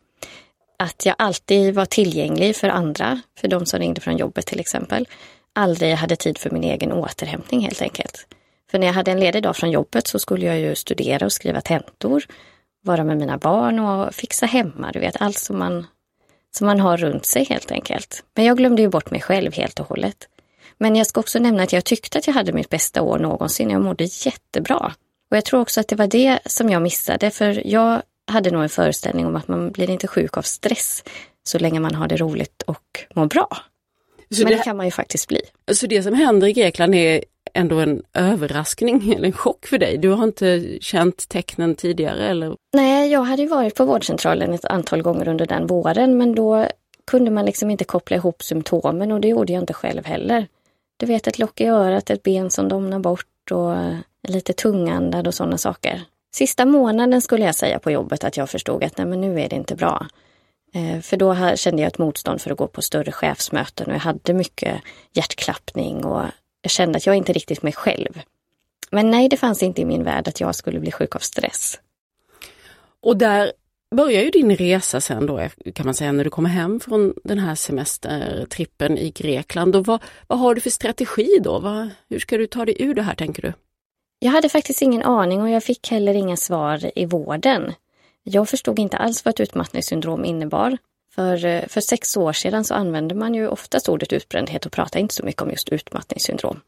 Att 0.79 1.05
jag 1.05 1.15
alltid 1.17 1.75
var 1.75 1.85
tillgänglig 1.85 2.55
för 2.55 2.69
andra, 2.69 3.21
för 3.39 3.47
de 3.47 3.65
som 3.65 3.79
ringde 3.79 4.01
från 4.01 4.17
jobbet 4.17 4.45
till 4.45 4.59
exempel. 4.59 5.07
Aldrig 5.53 5.95
hade 5.95 6.15
tid 6.15 6.37
för 6.37 6.49
min 6.49 6.63
egen 6.63 6.91
återhämtning 6.91 7.61
helt 7.61 7.81
enkelt. 7.81 8.27
För 8.71 8.79
när 8.79 8.87
jag 8.87 8.93
hade 8.93 9.11
en 9.11 9.19
ledig 9.19 9.43
dag 9.43 9.55
från 9.55 9.71
jobbet 9.71 10.07
så 10.07 10.19
skulle 10.19 10.45
jag 10.45 10.59
ju 10.59 10.75
studera 10.75 11.25
och 11.25 11.31
skriva 11.31 11.61
tentor, 11.61 12.23
vara 12.83 13.03
med 13.03 13.17
mina 13.17 13.37
barn 13.37 13.79
och 13.79 14.13
fixa 14.13 14.45
hemma, 14.45 14.91
du 14.91 14.99
vet 14.99 15.21
allt 15.21 15.39
som 15.39 15.59
man 15.59 15.85
som 16.57 16.67
man 16.67 16.79
har 16.79 16.97
runt 16.97 17.25
sig 17.25 17.43
helt 17.43 17.71
enkelt. 17.71 18.23
Men 18.35 18.45
jag 18.45 18.57
glömde 18.57 18.81
ju 18.81 18.89
bort 18.89 19.11
mig 19.11 19.21
själv 19.21 19.53
helt 19.53 19.79
och 19.79 19.87
hållet. 19.89 20.27
Men 20.77 20.95
jag 20.95 21.07
ska 21.07 21.19
också 21.19 21.39
nämna 21.39 21.63
att 21.63 21.73
jag 21.73 21.85
tyckte 21.85 22.17
att 22.17 22.27
jag 22.27 22.33
hade 22.33 22.53
mitt 22.53 22.69
bästa 22.69 23.01
år 23.01 23.19
någonsin. 23.19 23.69
Jag 23.69 23.81
mådde 23.81 24.03
jättebra. 24.03 24.93
Och 25.31 25.37
jag 25.37 25.45
tror 25.45 25.61
också 25.61 25.79
att 25.79 25.87
det 25.87 25.95
var 25.95 26.07
det 26.07 26.39
som 26.45 26.69
jag 26.69 26.81
missade, 26.81 27.31
för 27.31 27.67
jag 27.67 28.01
hade 28.27 28.51
nog 28.51 28.63
en 28.63 28.69
föreställning 28.69 29.25
om 29.25 29.35
att 29.35 29.47
man 29.47 29.71
blir 29.71 29.89
inte 29.89 30.07
sjuk 30.07 30.37
av 30.37 30.41
stress 30.41 31.03
så 31.43 31.59
länge 31.59 31.79
man 31.79 31.95
har 31.95 32.07
det 32.07 32.17
roligt 32.17 32.61
och 32.61 33.05
mår 33.15 33.25
bra. 33.25 33.47
Så 34.29 34.43
Men 34.43 34.51
det, 34.51 34.57
det 34.57 34.63
kan 34.63 34.77
man 34.77 34.85
ju 34.85 34.91
faktiskt 34.91 35.27
bli. 35.27 35.41
Så 35.71 35.87
det 35.87 36.03
som 36.03 36.13
händer 36.13 36.47
i 36.47 36.53
Grekland 36.53 36.95
är 36.95 37.23
ändå 37.55 37.79
en 37.79 38.03
överraskning 38.13 39.13
eller 39.15 39.25
en 39.25 39.33
chock 39.33 39.65
för 39.65 39.77
dig? 39.77 39.97
Du 39.97 40.09
har 40.09 40.23
inte 40.23 40.77
känt 40.81 41.29
tecknen 41.29 41.75
tidigare 41.75 42.27
eller? 42.27 42.55
Nej, 42.73 43.11
jag 43.11 43.21
hade 43.23 43.45
varit 43.45 43.75
på 43.75 43.85
vårdcentralen 43.85 44.53
ett 44.53 44.65
antal 44.65 45.01
gånger 45.01 45.27
under 45.27 45.45
den 45.45 45.67
våren 45.67 46.17
men 46.17 46.35
då 46.35 46.67
kunde 47.05 47.31
man 47.31 47.45
liksom 47.45 47.71
inte 47.71 47.83
koppla 47.83 48.17
ihop 48.17 48.43
symptomen 48.43 49.11
och 49.11 49.21
det 49.21 49.27
gjorde 49.27 49.53
jag 49.53 49.63
inte 49.63 49.73
själv 49.73 50.05
heller. 50.05 50.47
Du 50.97 51.05
vet 51.05 51.27
ett 51.27 51.39
lock 51.39 51.61
i 51.61 51.65
örat, 51.65 52.09
ett 52.09 52.23
ben 52.23 52.49
som 52.49 52.69
domnar 52.69 52.99
bort 52.99 53.51
och 53.51 53.75
lite 54.27 54.53
tungandad 54.53 55.27
och 55.27 55.33
sådana 55.33 55.57
saker. 55.57 56.01
Sista 56.35 56.65
månaden 56.65 57.21
skulle 57.21 57.45
jag 57.45 57.55
säga 57.55 57.79
på 57.79 57.91
jobbet 57.91 58.23
att 58.23 58.37
jag 58.37 58.49
förstod 58.49 58.83
att 58.83 58.97
nej 58.97 59.07
men 59.07 59.21
nu 59.21 59.41
är 59.41 59.49
det 59.49 59.55
inte 59.55 59.75
bra. 59.75 60.07
Eh, 60.73 61.01
för 61.01 61.17
då 61.17 61.55
kände 61.55 61.81
jag 61.81 61.87
ett 61.87 61.97
motstånd 61.97 62.41
för 62.41 62.51
att 62.51 62.57
gå 62.57 62.67
på 62.67 62.81
större 62.81 63.11
chefsmöten 63.11 63.87
och 63.87 63.93
jag 63.93 63.99
hade 63.99 64.33
mycket 64.33 64.81
hjärtklappning 65.13 66.05
och 66.05 66.23
jag 66.65 66.71
kände 66.71 66.97
att 66.97 67.05
jag 67.05 67.15
inte 67.15 67.33
riktigt 67.33 67.63
mig 67.63 67.73
själv. 67.73 68.21
Men 68.91 69.11
nej, 69.11 69.29
det 69.29 69.37
fanns 69.37 69.63
inte 69.63 69.81
i 69.81 69.85
min 69.85 70.03
värld 70.03 70.27
att 70.27 70.39
jag 70.39 70.55
skulle 70.55 70.79
bli 70.79 70.91
sjuk 70.91 71.15
av 71.15 71.19
stress. 71.19 71.79
Och 73.01 73.17
där 73.17 73.51
börjar 73.95 74.21
ju 74.21 74.29
din 74.29 74.55
resa 74.55 75.01
sen 75.01 75.25
då 75.25 75.49
kan 75.75 75.85
man 75.85 75.95
säga 75.95 76.11
när 76.11 76.23
du 76.23 76.29
kommer 76.29 76.49
hem 76.49 76.79
från 76.79 77.13
den 77.23 77.39
här 77.39 77.55
semestertrippen 77.55 78.97
i 78.97 79.11
Grekland. 79.11 79.75
Och 79.75 79.85
vad, 79.85 80.03
vad 80.27 80.39
har 80.39 80.55
du 80.55 80.61
för 80.61 80.69
strategi 80.69 81.39
då? 81.43 81.59
Vad, 81.59 81.89
hur 82.09 82.19
ska 82.19 82.37
du 82.37 82.47
ta 82.47 82.65
dig 82.65 82.75
ur 82.79 82.93
det 82.93 83.01
här 83.01 83.15
tänker 83.15 83.41
du? 83.41 83.53
Jag 84.19 84.31
hade 84.31 84.49
faktiskt 84.49 84.81
ingen 84.81 85.03
aning 85.03 85.41
och 85.41 85.49
jag 85.49 85.63
fick 85.63 85.91
heller 85.91 86.13
inga 86.13 86.37
svar 86.37 86.91
i 86.95 87.05
vården. 87.05 87.73
Jag 88.23 88.49
förstod 88.49 88.79
inte 88.79 88.97
alls 88.97 89.25
vad 89.25 89.33
ett 89.33 89.39
utmattningssyndrom 89.39 90.25
innebar. 90.25 90.77
För, 91.15 91.45
eh, 91.45 91.67
för 91.67 91.81
sex 91.81 92.17
år 92.17 92.33
sedan 92.33 92.63
så 92.63 92.73
använde 92.73 93.15
man 93.15 93.33
ju 93.33 93.47
oftast 93.47 93.89
ordet 93.89 94.13
utbrändhet 94.13 94.65
och 94.65 94.71
pratade 94.71 94.99
inte 94.99 95.15
så 95.15 95.25
mycket 95.25 95.41
om 95.41 95.49
just 95.49 95.69
utmattningssyndrom. 95.69 96.59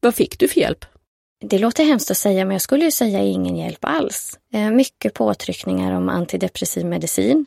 Vad 0.00 0.14
fick 0.14 0.38
du 0.38 0.48
för 0.48 0.60
hjälp? 0.60 0.84
Det 1.44 1.58
låter 1.58 1.84
hemskt 1.84 2.10
att 2.10 2.16
säga, 2.16 2.44
men 2.44 2.54
jag 2.54 2.62
skulle 2.62 2.84
ju 2.84 2.90
säga 2.90 3.18
ingen 3.18 3.56
hjälp 3.56 3.78
alls. 3.80 4.38
Eh, 4.52 4.70
mycket 4.70 5.14
påtryckningar 5.14 5.92
om 5.92 6.08
antidepressiv 6.08 6.86
medicin. 6.86 7.46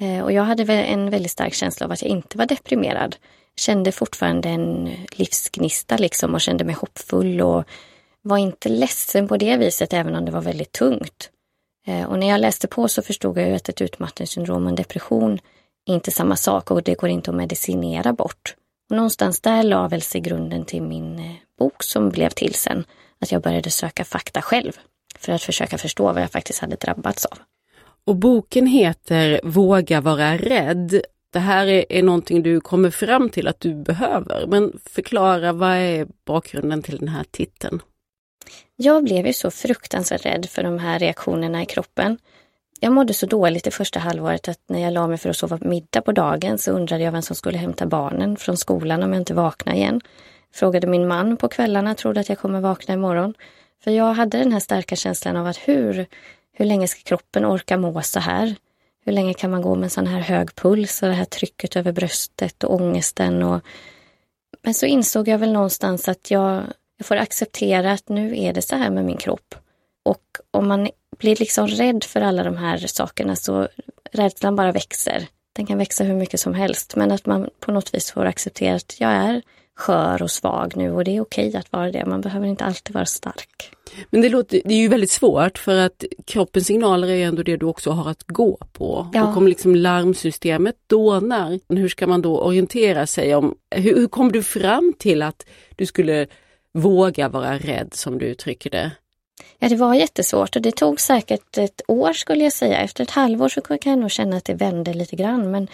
Eh, 0.00 0.24
och 0.24 0.32
jag 0.32 0.42
hade 0.42 0.72
en 0.72 1.10
väldigt 1.10 1.32
stark 1.32 1.54
känsla 1.54 1.86
av 1.86 1.92
att 1.92 2.02
jag 2.02 2.10
inte 2.10 2.38
var 2.38 2.46
deprimerad. 2.46 3.16
Kände 3.56 3.92
fortfarande 3.92 4.48
en 4.48 4.90
livsgnista 5.12 5.96
liksom 5.96 6.34
och 6.34 6.40
kände 6.40 6.64
mig 6.64 6.74
hoppfull 6.74 7.40
och 7.40 7.64
var 8.22 8.38
inte 8.38 8.68
ledsen 8.68 9.28
på 9.28 9.36
det 9.36 9.56
viset, 9.56 9.92
även 9.92 10.14
om 10.14 10.24
det 10.24 10.32
var 10.32 10.40
väldigt 10.40 10.72
tungt. 10.72 11.30
Och 12.08 12.18
när 12.18 12.28
jag 12.28 12.40
läste 12.40 12.68
på 12.68 12.88
så 12.88 13.02
förstod 13.02 13.38
jag 13.38 13.48
ju 13.48 13.54
att 13.54 13.68
ett 13.68 13.80
utmattningssyndrom 13.80 14.62
och 14.62 14.68
en 14.68 14.74
depression 14.74 15.38
inte 15.88 16.10
samma 16.10 16.36
sak 16.36 16.70
och 16.70 16.82
det 16.82 16.94
går 16.94 17.10
inte 17.10 17.30
att 17.30 17.36
medicinera 17.36 18.12
bort. 18.12 18.54
Och 18.90 18.96
någonstans 18.96 19.40
där 19.40 19.62
la 19.62 19.88
väl 19.88 20.02
sig 20.02 20.20
grunden 20.20 20.64
till 20.64 20.82
min 20.82 21.18
eh, 21.18 21.34
bok 21.58 21.82
som 21.82 22.10
blev 22.10 22.30
till 22.30 22.54
sen. 22.54 22.84
Att 23.20 23.32
jag 23.32 23.42
började 23.42 23.70
söka 23.70 24.04
fakta 24.04 24.42
själv 24.42 24.72
för 25.18 25.32
att 25.32 25.42
försöka 25.42 25.78
förstå 25.78 26.12
vad 26.12 26.22
jag 26.22 26.30
faktiskt 26.30 26.58
hade 26.58 26.76
drabbats 26.76 27.26
av. 27.26 27.38
Och 28.04 28.16
boken 28.16 28.66
heter 28.66 29.40
Våga 29.44 30.00
vara 30.00 30.36
rädd 30.36 31.02
det 31.32 31.38
här 31.38 31.66
är, 31.66 31.84
är 31.88 32.02
någonting 32.02 32.42
du 32.42 32.60
kommer 32.60 32.90
fram 32.90 33.28
till 33.28 33.48
att 33.48 33.60
du 33.60 33.74
behöver. 33.74 34.46
Men 34.46 34.80
förklara, 34.84 35.52
vad 35.52 35.76
är 35.76 36.06
bakgrunden 36.26 36.82
till 36.82 36.98
den 36.98 37.08
här 37.08 37.24
titeln? 37.30 37.82
Jag 38.76 39.04
blev 39.04 39.26
ju 39.26 39.32
så 39.32 39.50
fruktansvärt 39.50 40.26
rädd 40.26 40.46
för 40.50 40.62
de 40.62 40.78
här 40.78 40.98
reaktionerna 40.98 41.62
i 41.62 41.66
kroppen. 41.66 42.18
Jag 42.84 42.92
mådde 42.92 43.14
så 43.14 43.26
dåligt 43.26 43.64
det 43.64 43.70
första 43.70 43.98
halvåret 43.98 44.48
att 44.48 44.60
när 44.66 44.80
jag 44.80 44.92
la 44.92 45.06
mig 45.06 45.18
för 45.18 45.30
att 45.30 45.36
sova 45.36 45.58
middag 45.60 46.02
på 46.02 46.12
dagen 46.12 46.58
så 46.58 46.70
undrade 46.70 47.04
jag 47.04 47.12
vem 47.12 47.22
som 47.22 47.36
skulle 47.36 47.58
hämta 47.58 47.86
barnen 47.86 48.36
från 48.36 48.56
skolan 48.56 49.02
om 49.02 49.12
jag 49.12 49.20
inte 49.20 49.34
vaknade 49.34 49.78
igen. 49.78 50.00
Frågade 50.54 50.86
min 50.86 51.08
man 51.08 51.36
på 51.36 51.48
kvällarna, 51.48 51.94
trodde 51.94 52.20
att 52.20 52.28
jag 52.28 52.38
kommer 52.38 52.60
vakna 52.60 52.94
imorgon. 52.94 53.34
För 53.84 53.90
jag 53.90 54.14
hade 54.14 54.38
den 54.38 54.52
här 54.52 54.60
starka 54.60 54.96
känslan 54.96 55.36
av 55.36 55.46
att 55.46 55.56
hur, 55.56 56.06
hur 56.52 56.64
länge 56.64 56.88
ska 56.88 57.02
kroppen 57.02 57.44
orka 57.44 57.76
må 57.76 58.02
så 58.02 58.20
här? 58.20 58.54
Hur 59.04 59.12
länge 59.12 59.34
kan 59.34 59.50
man 59.50 59.62
gå 59.62 59.74
med 59.74 59.92
sån 59.92 60.06
här 60.06 60.20
hög 60.20 60.54
puls 60.54 61.02
och 61.02 61.08
det 61.08 61.14
här 61.14 61.24
trycket 61.24 61.76
över 61.76 61.92
bröstet 61.92 62.64
och 62.64 62.74
ångesten? 62.74 63.42
Och... 63.42 63.60
Men 64.62 64.74
så 64.74 64.86
insåg 64.86 65.28
jag 65.28 65.38
väl 65.38 65.52
någonstans 65.52 66.08
att 66.08 66.30
jag, 66.30 66.62
jag 66.96 67.06
får 67.06 67.16
acceptera 67.16 67.92
att 67.92 68.08
nu 68.08 68.38
är 68.38 68.52
det 68.52 68.62
så 68.62 68.76
här 68.76 68.90
med 68.90 69.04
min 69.04 69.16
kropp. 69.16 69.54
Och 70.02 70.22
om 70.50 70.68
man 70.68 70.88
blir 71.22 71.36
liksom 71.36 71.68
rädd 71.68 72.04
för 72.04 72.20
alla 72.20 72.42
de 72.42 72.56
här 72.56 72.78
sakerna 72.78 73.36
så 73.36 73.68
rädslan 74.12 74.56
bara 74.56 74.72
växer. 74.72 75.26
Den 75.52 75.66
kan 75.66 75.78
växa 75.78 76.04
hur 76.04 76.14
mycket 76.14 76.40
som 76.40 76.54
helst, 76.54 76.96
men 76.96 77.12
att 77.12 77.26
man 77.26 77.48
på 77.60 77.72
något 77.72 77.94
vis 77.94 78.10
får 78.10 78.24
acceptera 78.24 78.74
att 78.74 78.96
jag 79.00 79.10
är 79.10 79.42
skör 79.76 80.22
och 80.22 80.30
svag 80.30 80.76
nu 80.76 80.92
och 80.92 81.04
det 81.04 81.16
är 81.16 81.20
okej 81.20 81.56
att 81.56 81.72
vara 81.72 81.92
det. 81.92 82.06
Man 82.06 82.20
behöver 82.20 82.46
inte 82.46 82.64
alltid 82.64 82.94
vara 82.94 83.06
stark. 83.06 83.70
Men 84.10 84.20
det, 84.20 84.28
låter, 84.28 84.60
det 84.64 84.74
är 84.74 84.78
ju 84.78 84.88
väldigt 84.88 85.10
svårt 85.10 85.58
för 85.58 85.76
att 85.76 86.04
kroppens 86.24 86.66
signaler 86.66 87.08
är 87.08 87.26
ändå 87.26 87.42
det 87.42 87.56
du 87.56 87.66
också 87.66 87.90
har 87.90 88.10
att 88.10 88.22
gå 88.26 88.58
på. 88.72 89.10
Ja. 89.12 89.28
Och 89.28 89.36
om 89.36 89.48
liksom 89.48 89.74
larmsystemet 89.74 90.76
dånar, 90.86 91.60
hur 91.68 91.88
ska 91.88 92.06
man 92.06 92.22
då 92.22 92.40
orientera 92.40 93.06
sig 93.06 93.34
om, 93.34 93.54
hur, 93.70 93.96
hur 93.96 94.08
kom 94.08 94.32
du 94.32 94.42
fram 94.42 94.94
till 94.98 95.22
att 95.22 95.46
du 95.76 95.86
skulle 95.86 96.26
våga 96.74 97.28
vara 97.28 97.58
rädd 97.58 97.94
som 97.94 98.18
du 98.18 98.26
uttrycker 98.26 98.70
det? 98.70 98.90
Ja, 99.58 99.68
det 99.68 99.76
var 99.76 99.94
jättesvårt 99.94 100.56
och 100.56 100.62
det 100.62 100.72
tog 100.72 101.00
säkert 101.00 101.58
ett 101.58 101.82
år 101.88 102.12
skulle 102.12 102.44
jag 102.44 102.52
säga. 102.52 102.78
Efter 102.78 103.02
ett 103.02 103.10
halvår 103.10 103.48
så 103.48 103.60
kan 103.60 103.78
jag 103.92 103.98
nog 103.98 104.10
känna 104.10 104.36
att 104.36 104.44
det 104.44 104.54
vände 104.54 104.94
lite 104.94 105.16
grann, 105.16 105.50
men 105.50 105.68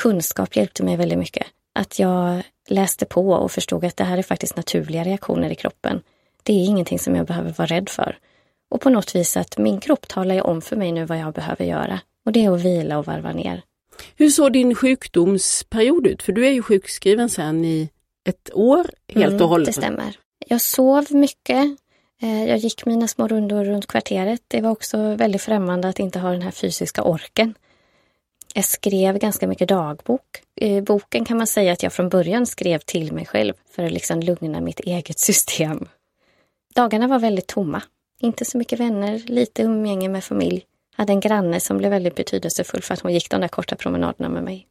kunskap 0.00 0.56
hjälpte 0.56 0.82
mig 0.82 0.96
väldigt 0.96 1.18
mycket. 1.18 1.46
Att 1.74 1.98
jag 1.98 2.42
läste 2.68 3.04
på 3.04 3.30
och 3.30 3.52
förstod 3.52 3.84
att 3.84 3.96
det 3.96 4.04
här 4.04 4.18
är 4.18 4.22
faktiskt 4.22 4.56
naturliga 4.56 5.04
reaktioner 5.04 5.50
i 5.50 5.54
kroppen. 5.54 6.02
Det 6.42 6.52
är 6.52 6.64
ingenting 6.64 6.98
som 6.98 7.16
jag 7.16 7.26
behöver 7.26 7.54
vara 7.58 7.66
rädd 7.66 7.88
för. 7.88 8.18
Och 8.70 8.80
på 8.80 8.90
något 8.90 9.14
vis 9.14 9.36
att 9.36 9.58
min 9.58 9.80
kropp 9.80 10.08
talar 10.08 10.34
ju 10.34 10.40
om 10.40 10.62
för 10.62 10.76
mig 10.76 10.92
nu 10.92 11.04
vad 11.04 11.18
jag 11.18 11.32
behöver 11.32 11.64
göra. 11.64 12.00
Och 12.26 12.32
det 12.32 12.44
är 12.44 12.50
att 12.50 12.60
vila 12.60 12.98
och 12.98 13.06
varva 13.06 13.32
ner. 13.32 13.62
Hur 14.16 14.30
såg 14.30 14.52
din 14.52 14.74
sjukdomsperiod 14.74 16.06
ut? 16.06 16.22
För 16.22 16.32
du 16.32 16.46
är 16.46 16.50
ju 16.50 16.62
sjukskriven 16.62 17.28
sen 17.28 17.64
i 17.64 17.88
ett 18.28 18.50
år 18.54 18.86
helt 19.08 19.32
Mm, 19.32 19.42
och 19.42 19.48
hållet. 19.48 19.66
Det 19.66 19.72
stämmer. 19.72 20.16
Jag 20.46 20.60
sov 20.60 21.06
mycket. 21.10 21.76
Eh, 22.22 22.44
jag 22.44 22.58
gick 22.58 22.86
mina 22.86 23.08
små 23.08 23.28
rundor 23.28 23.64
runt 23.64 23.86
kvarteret. 23.86 24.42
Det 24.48 24.60
var 24.60 24.70
också 24.70 25.14
väldigt 25.14 25.42
främmande 25.42 25.88
att 25.88 25.98
inte 25.98 26.18
ha 26.18 26.30
den 26.30 26.42
här 26.42 26.50
fysiska 26.50 27.02
orken. 27.02 27.54
Jag 28.54 28.64
skrev 28.64 29.18
ganska 29.18 29.46
mycket 29.46 29.68
dagbok. 29.68 30.42
I 30.54 30.80
boken 30.80 31.24
kan 31.24 31.38
man 31.38 31.46
säga 31.46 31.72
att 31.72 31.82
jag 31.82 31.92
från 31.92 32.08
början 32.08 32.46
skrev 32.46 32.78
till 32.78 33.12
mig 33.12 33.26
själv 33.26 33.54
för 33.70 33.82
att 33.82 33.92
liksom 33.92 34.20
lugna 34.20 34.60
mitt 34.60 34.80
eget 34.80 35.18
system. 35.28 35.88
Dagarna 36.74 37.06
var 37.08 37.18
väldigt 37.18 37.46
tomma. 37.46 37.82
Inte 38.20 38.44
så 38.44 38.58
mycket 38.58 38.80
vänner, 38.80 39.18
lite 39.18 39.62
umgänge 39.62 40.08
med 40.08 40.24
familj. 40.24 40.64
Hade 40.96 41.12
en 41.12 41.20
granne 41.20 41.60
som 41.60 41.78
blev 41.78 41.90
väldigt 41.90 42.14
betydelsefull 42.14 42.82
för 42.82 42.94
att 42.94 43.00
hon 43.00 43.12
gick 43.12 43.30
de 43.30 43.40
där 43.40 43.48
korta 43.48 43.76
promenaderna 43.76 44.28
med 44.28 44.44
mig. 44.44 44.66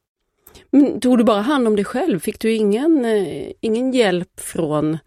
Men 0.71 0.99
tog 0.99 1.17
du 1.17 1.23
bara 1.23 1.41
hand 1.41 1.67
om 1.67 1.75
dig 1.75 1.86
själv? 1.86 2.19
Fick 2.19 2.39
du 2.39 2.53
ingen, 2.53 3.05
eh, 3.05 3.51
ingen 3.62 3.91
hjälp 3.91 4.39
från 4.39 4.97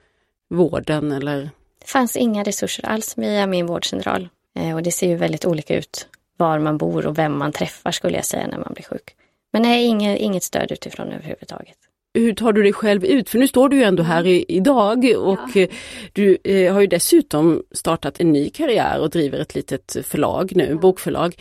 vården 0.51 1.12
eller? 1.12 1.51
Det 1.79 1.87
fanns 1.88 2.17
inga 2.17 2.43
resurser 2.43 2.87
alls 2.87 3.19
via 3.19 3.47
min 3.47 3.67
vårdcentral. 3.67 4.29
Eh, 4.59 4.75
Och 4.75 4.83
det 4.83 4.91
ser 4.91 5.09
ju 5.09 5.17
väldigt 5.17 5.45
olika 5.47 5.77
ut 5.77 6.09
var 6.37 6.59
man 6.59 6.79
bor 6.79 7.07
och 7.07 7.19
vem 7.19 7.38
man 7.38 7.53
träffar 7.53 7.91
skulle 7.93 8.17
jag 8.17 8.25
säga 8.25 8.47
när 8.47 8.59
man 8.59 8.73
blir 8.75 8.85
sjuk. 8.85 9.14
Men 9.53 9.62
nej, 9.62 9.85
inget, 9.87 10.19
inget 10.19 10.43
stöd 10.43 10.73
utifrån 10.73 11.12
överhuvudtaget. 11.12 11.77
Hur 12.14 12.35
tar 12.35 12.53
du 12.53 12.62
dig 12.62 12.73
själv 12.73 13.05
ut? 13.05 13.31
För 13.31 13.38
nu 13.38 13.49
står 13.49 13.69
du 13.69 13.77
ju 13.77 13.83
ändå 13.83 14.03
här 14.03 14.27
i, 14.27 14.45
idag 14.49 15.05
och 15.17 15.57
eh, 15.57 15.69
du 16.12 16.38
eh, 16.45 16.73
har 16.73 16.81
ju 16.81 16.87
dessutom 16.87 17.62
startat 17.73 18.21
en 18.21 18.33
ny 18.33 18.51
karriär 18.51 19.01
och 19.01 19.11
driver 19.11 19.38
ett 19.38 19.55
litet 19.55 19.97
förlag 20.05 20.53
nu, 20.57 20.75
bokförlag. 20.75 21.35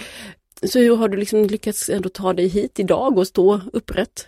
Så 0.64 0.80
hur 0.80 0.96
har 0.96 1.08
du 1.08 1.18
liksom 1.18 1.46
lyckats 1.46 1.90
ändå 1.90 2.10
ta 2.10 2.34
dig 2.34 2.48
hit 2.48 2.80
idag 2.80 3.18
och 3.18 3.28
stå 3.28 3.62
upprätt? 3.74 4.28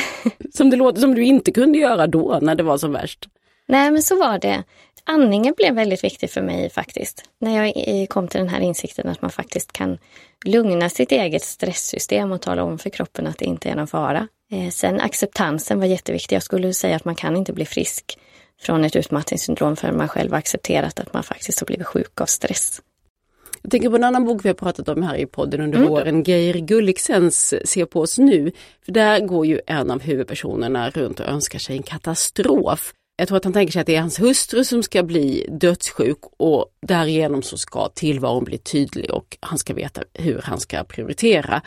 som 0.54 0.70
det 0.70 0.76
låter 0.76 1.00
som 1.00 1.14
du 1.14 1.24
inte 1.24 1.52
kunde 1.52 1.78
göra 1.78 2.06
då 2.06 2.38
när 2.42 2.54
det 2.54 2.62
var 2.62 2.78
som 2.78 2.92
värst. 2.92 3.28
Nej, 3.68 3.90
men 3.90 4.02
så 4.02 4.16
var 4.16 4.38
det. 4.38 4.64
Andningen 5.10 5.54
blev 5.56 5.74
väldigt 5.74 6.04
viktig 6.04 6.30
för 6.30 6.42
mig 6.42 6.70
faktiskt. 6.70 7.24
När 7.40 7.64
jag 7.66 8.08
kom 8.08 8.28
till 8.28 8.40
den 8.40 8.48
här 8.48 8.60
insikten 8.60 9.08
att 9.08 9.22
man 9.22 9.30
faktiskt 9.30 9.72
kan 9.72 9.98
lugna 10.44 10.88
sitt 10.90 11.12
eget 11.12 11.42
stresssystem 11.42 12.32
och 12.32 12.40
tala 12.40 12.62
om 12.64 12.78
för 12.78 12.90
kroppen 12.90 13.26
att 13.26 13.38
det 13.38 13.44
inte 13.44 13.68
är 13.68 13.74
någon 13.74 13.86
fara. 13.86 14.28
Eh, 14.52 14.70
Sen 14.70 15.00
acceptansen 15.00 15.78
var 15.78 15.86
jätteviktig. 15.86 16.36
Jag 16.36 16.42
skulle 16.42 16.74
säga 16.74 16.96
att 16.96 17.04
man 17.04 17.14
kan 17.14 17.36
inte 17.36 17.52
bli 17.52 17.64
frisk 17.64 18.18
från 18.60 18.84
ett 18.84 18.96
utmattningssyndrom 18.96 19.76
förrän 19.76 19.96
man 19.96 20.08
själv 20.08 20.34
accepterat 20.34 21.00
att 21.00 21.12
man 21.12 21.22
faktiskt 21.22 21.60
har 21.60 21.66
blivit 21.66 21.86
sjuk 21.86 22.20
av 22.20 22.26
stress. 22.26 22.80
Jag 23.62 23.70
tänker 23.70 23.90
på 23.90 23.96
en 23.96 24.04
annan 24.04 24.24
bok 24.24 24.44
vi 24.44 24.48
har 24.48 24.54
pratat 24.54 24.88
om 24.88 25.02
här 25.02 25.16
i 25.16 25.26
podden 25.26 25.60
under 25.60 25.78
Mm. 25.78 25.90
våren, 25.90 26.22
Geir 26.22 26.54
Gulliksens 26.54 27.54
Se 27.64 27.86
på 27.86 28.00
oss 28.00 28.18
nu. 28.18 28.52
För 28.84 28.92
där 28.92 29.20
går 29.20 29.46
ju 29.46 29.60
en 29.66 29.90
av 29.90 30.02
huvudpersonerna 30.02 30.90
runt 30.90 31.20
och 31.20 31.26
önskar 31.26 31.58
sig 31.58 31.76
en 31.76 31.82
katastrof. 31.82 32.92
Jag 33.20 33.28
tror 33.28 33.36
att 33.36 33.44
han 33.44 33.52
tänker 33.52 33.72
sig 33.72 33.80
att 33.80 33.86
det 33.86 33.96
är 33.96 34.00
hans 34.00 34.20
hustru 34.20 34.64
som 34.64 34.82
ska 34.82 35.02
bli 35.02 35.46
dödssjuk 35.48 36.18
och 36.36 36.66
därigenom 36.82 37.42
så 37.42 37.56
ska 37.56 37.88
tillvaron 37.88 38.44
bli 38.44 38.58
tydlig 38.58 39.10
och 39.10 39.36
han 39.40 39.58
ska 39.58 39.74
veta 39.74 40.02
hur 40.14 40.40
han 40.44 40.60
ska 40.60 40.84
prioritera. 40.84 41.62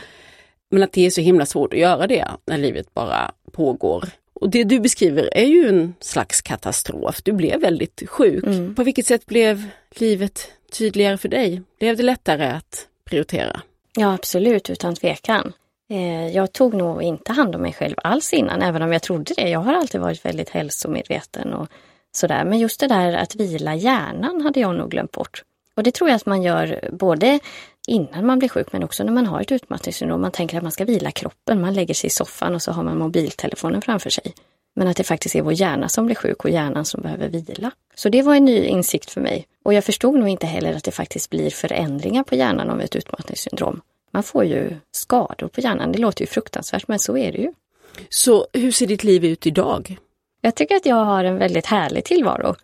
Men 0.71 0.83
att 0.83 0.93
det 0.93 1.05
är 1.05 1.09
så 1.09 1.21
himla 1.21 1.45
svårt 1.45 1.73
att 1.73 1.79
göra 1.79 2.07
det 2.07 2.27
när 2.45 2.57
livet 2.57 2.93
bara 2.93 3.31
pågår. 3.51 4.09
Och 4.33 4.49
det 4.49 4.63
du 4.63 4.79
beskriver 4.79 5.29
är 5.33 5.45
ju 5.45 5.67
en 5.67 5.93
slags 5.99 6.41
katastrof. 6.41 7.23
Du 7.23 7.31
blev 7.31 7.61
väldigt 7.61 8.03
sjuk. 8.07 8.43
Mm. 8.43 8.75
På 8.75 8.83
vilket 8.83 9.05
sätt 9.05 9.25
blev 9.25 9.69
livet 9.95 10.51
tydligare 10.71 11.17
för 11.17 11.29
dig? 11.29 11.61
Blev 11.79 11.97
det 11.97 12.03
lättare 12.03 12.45
att 12.45 12.87
prioritera? 13.05 13.61
Ja, 13.95 14.13
absolut, 14.13 14.69
utan 14.69 14.95
tvekan. 14.95 15.53
Eh, 15.93 16.27
jag 16.27 16.53
tog 16.53 16.73
nog 16.73 17.03
inte 17.03 17.33
hand 17.33 17.55
om 17.55 17.61
mig 17.61 17.73
själv 17.73 17.95
alls 18.03 18.33
innan, 18.33 18.61
även 18.61 18.81
om 18.81 18.93
jag 18.93 19.01
trodde 19.01 19.33
det. 19.37 19.49
Jag 19.49 19.59
har 19.59 19.73
alltid 19.73 20.01
varit 20.01 20.25
väldigt 20.25 20.49
hälsomedveten 20.49 21.53
och 21.53 21.67
sådär. 22.11 22.45
Men 22.45 22.59
just 22.59 22.79
det 22.79 22.87
där 22.87 23.13
att 23.13 23.35
vila 23.35 23.75
hjärnan 23.75 24.41
hade 24.41 24.59
jag 24.59 24.75
nog 24.75 24.91
glömt 24.91 25.11
bort. 25.11 25.43
Och 25.75 25.83
det 25.83 25.91
tror 25.91 26.09
jag 26.09 26.15
att 26.15 26.25
man 26.25 26.41
gör 26.41 26.89
både 26.91 27.39
innan 27.87 28.25
man 28.25 28.39
blir 28.39 28.49
sjuk 28.49 28.67
men 28.71 28.83
också 28.83 29.03
när 29.03 29.11
man 29.11 29.25
har 29.25 29.41
ett 29.41 29.51
utmattningssyndrom. 29.51 30.21
Man 30.21 30.31
tänker 30.31 30.57
att 30.57 30.63
man 30.63 30.71
ska 30.71 30.85
vila 30.85 31.11
kroppen. 31.11 31.61
Man 31.61 31.73
lägger 31.73 31.93
sig 31.93 32.07
i 32.07 32.11
soffan 32.11 32.55
och 32.55 32.61
så 32.61 32.71
har 32.71 32.83
man 32.83 32.97
mobiltelefonen 32.97 33.81
framför 33.81 34.09
sig. 34.09 34.33
Men 34.75 34.87
att 34.87 34.97
det 34.97 35.03
faktiskt 35.03 35.35
är 35.35 35.41
vår 35.41 35.53
hjärna 35.53 35.89
som 35.89 36.05
blir 36.05 36.15
sjuk 36.15 36.43
och 36.43 36.49
hjärnan 36.49 36.85
som 36.85 37.01
behöver 37.01 37.29
vila. 37.29 37.71
Så 37.95 38.09
det 38.09 38.21
var 38.21 38.35
en 38.35 38.45
ny 38.45 38.65
insikt 38.65 39.11
för 39.11 39.21
mig. 39.21 39.47
Och 39.63 39.73
jag 39.73 39.83
förstod 39.83 40.19
nog 40.19 40.29
inte 40.29 40.47
heller 40.47 40.75
att 40.75 40.83
det 40.83 40.91
faktiskt 40.91 41.29
blir 41.29 41.49
förändringar 41.49 42.23
på 42.23 42.35
hjärnan 42.35 42.69
av 42.69 42.81
ett 42.81 42.95
utmattningssyndrom. 42.95 43.81
Man 44.13 44.23
får 44.23 44.45
ju 44.45 44.75
skador 44.91 45.47
på 45.47 45.61
hjärnan. 45.61 45.91
Det 45.91 45.99
låter 45.99 46.21
ju 46.21 46.27
fruktansvärt 46.27 46.87
men 46.87 46.99
så 46.99 47.17
är 47.17 47.31
det 47.31 47.37
ju. 47.37 47.53
Så 48.09 48.47
hur 48.53 48.71
ser 48.71 48.87
ditt 48.87 49.03
liv 49.03 49.25
ut 49.25 49.47
idag? 49.47 49.97
Jag 50.41 50.55
tycker 50.55 50.75
att 50.75 50.85
jag 50.85 50.95
har 51.05 51.23
en 51.23 51.37
väldigt 51.37 51.65
härlig 51.65 52.05
tillvaro. 52.05 52.55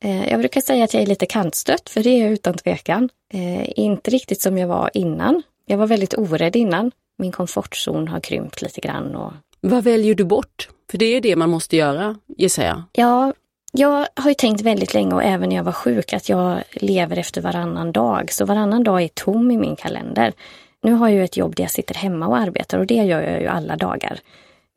Eh, 0.00 0.28
Jag 0.28 0.38
brukar 0.40 0.60
säga 0.60 0.84
att 0.84 0.94
jag 0.94 1.02
är 1.02 1.06
lite 1.06 1.26
kantstött, 1.26 1.90
för 1.90 2.02
det 2.02 2.10
är 2.10 2.22
jag 2.24 2.32
utan 2.32 2.54
tvekan. 2.54 3.08
Eh, 3.34 3.78
Inte 3.78 4.10
riktigt 4.10 4.40
som 4.42 4.58
jag 4.58 4.68
var 4.68 4.90
innan. 4.94 5.42
Jag 5.66 5.78
var 5.78 5.86
väldigt 5.86 6.14
orädd 6.18 6.56
innan. 6.56 6.90
Min 7.18 7.32
komfortzon 7.32 8.08
har 8.08 8.20
krympt 8.20 8.62
lite 8.62 8.80
grann. 8.80 9.14
Och... 9.16 9.32
Vad 9.60 9.84
väljer 9.84 10.14
du 10.14 10.24
bort? 10.24 10.68
För 10.90 10.98
det 10.98 11.06
är 11.06 11.20
det 11.20 11.36
man 11.36 11.50
måste 11.50 11.76
göra, 11.76 12.16
gissar 12.36 12.64
jag. 12.64 12.82
Ja, 12.92 13.32
jag 13.72 14.06
har 14.14 14.28
ju 14.30 14.34
tänkt 14.34 14.62
väldigt 14.62 14.94
länge 14.94 15.14
och 15.14 15.22
även 15.22 15.48
när 15.48 15.56
jag 15.56 15.64
var 15.64 15.72
sjuk 15.72 16.12
att 16.12 16.28
jag 16.28 16.62
lever 16.72 17.16
efter 17.18 17.40
varannan 17.40 17.92
dag. 17.92 18.32
Så 18.32 18.44
varannan 18.44 18.84
dag 18.84 19.02
är 19.02 19.08
tom 19.08 19.50
i 19.50 19.56
min 19.56 19.76
kalender. 19.76 20.32
Nu 20.84 20.92
har 20.92 21.08
jag 21.08 21.16
ju 21.16 21.24
ett 21.24 21.36
jobb 21.36 21.56
där 21.56 21.64
jag 21.64 21.70
sitter 21.70 21.94
hemma 21.94 22.26
och 22.26 22.36
arbetar 22.36 22.78
och 22.78 22.86
det 22.86 22.94
gör 22.94 23.22
jag 23.22 23.40
ju 23.40 23.46
alla 23.46 23.76
dagar. 23.76 24.20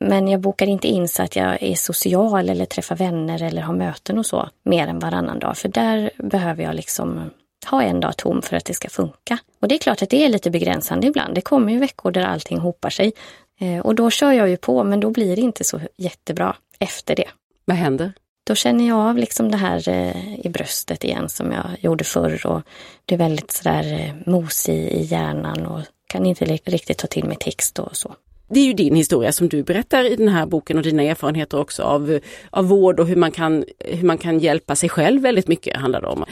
Men 0.00 0.28
jag 0.28 0.40
bokar 0.40 0.66
inte 0.66 0.88
in 0.88 1.08
så 1.08 1.22
att 1.22 1.36
jag 1.36 1.62
är 1.62 1.74
social 1.74 2.48
eller 2.48 2.64
träffar 2.64 2.96
vänner 2.96 3.42
eller 3.42 3.62
har 3.62 3.74
möten 3.74 4.18
och 4.18 4.26
så 4.26 4.48
mer 4.64 4.86
än 4.86 4.98
varannan 4.98 5.38
dag. 5.38 5.56
För 5.56 5.68
där 5.68 6.10
behöver 6.16 6.62
jag 6.62 6.74
liksom 6.74 7.30
ha 7.70 7.82
en 7.82 8.00
dag 8.00 8.16
tom 8.16 8.42
för 8.42 8.56
att 8.56 8.64
det 8.64 8.74
ska 8.74 8.88
funka. 8.88 9.38
Och 9.60 9.68
det 9.68 9.74
är 9.74 9.78
klart 9.78 10.02
att 10.02 10.10
det 10.10 10.24
är 10.24 10.28
lite 10.28 10.50
begränsande 10.50 11.06
ibland. 11.06 11.34
Det 11.34 11.40
kommer 11.40 11.72
ju 11.72 11.78
veckor 11.78 12.10
där 12.10 12.24
allting 12.24 12.58
hopar 12.58 12.90
sig. 12.90 13.12
Eh, 13.60 13.78
Och 13.78 13.94
då 13.94 14.10
kör 14.10 14.32
jag 14.32 14.48
ju 14.48 14.56
på, 14.56 14.84
men 14.84 15.00
då 15.00 15.10
blir 15.10 15.36
det 15.36 15.42
inte 15.42 15.64
så 15.64 15.80
jättebra 15.96 16.56
efter 16.78 17.16
det. 17.16 17.28
Vad 17.64 17.76
händer? 17.76 18.12
Då 18.46 18.54
känner 18.54 18.88
jag 18.88 18.98
av 18.98 19.16
liksom 19.16 19.50
det 19.50 19.56
här 19.56 19.88
eh, 19.88 20.46
i 20.46 20.48
bröstet 20.48 21.04
igen 21.04 21.28
som 21.28 21.52
jag 21.52 21.64
gjorde 21.80 22.04
förr 22.04 22.46
och 22.46 22.62
det 23.04 23.14
är 23.14 23.18
väldigt 23.18 23.50
sådär 23.50 23.92
eh, 23.92 24.32
mos 24.32 24.68
i, 24.68 24.72
i 24.72 25.02
hjärnan 25.02 25.66
och 25.66 25.80
kan 26.08 26.26
inte 26.26 26.44
riktigt 26.44 26.98
ta 26.98 27.06
till 27.06 27.24
mig 27.24 27.36
text 27.36 27.78
och 27.78 27.96
så. 27.96 28.14
Det 28.50 28.60
är 28.60 28.64
ju 28.64 28.72
din 28.72 28.94
historia 28.94 29.32
som 29.32 29.48
du 29.48 29.62
berättar 29.62 30.04
i 30.04 30.16
den 30.16 30.28
här 30.28 30.46
boken 30.46 30.76
och 30.76 30.82
dina 30.82 31.02
erfarenheter 31.02 31.60
också 31.60 31.82
av, 31.82 32.18
av 32.50 32.64
vård 32.64 33.00
och 33.00 33.06
hur 33.06 33.16
man, 33.16 33.30
kan, 33.30 33.64
hur 33.78 34.06
man 34.06 34.18
kan 34.18 34.38
hjälpa 34.38 34.76
sig 34.76 34.88
själv 34.88 35.22
väldigt 35.22 35.48
mycket 35.48 35.76
handlar 35.76 36.00
det 36.00 36.06
om. 36.06 36.24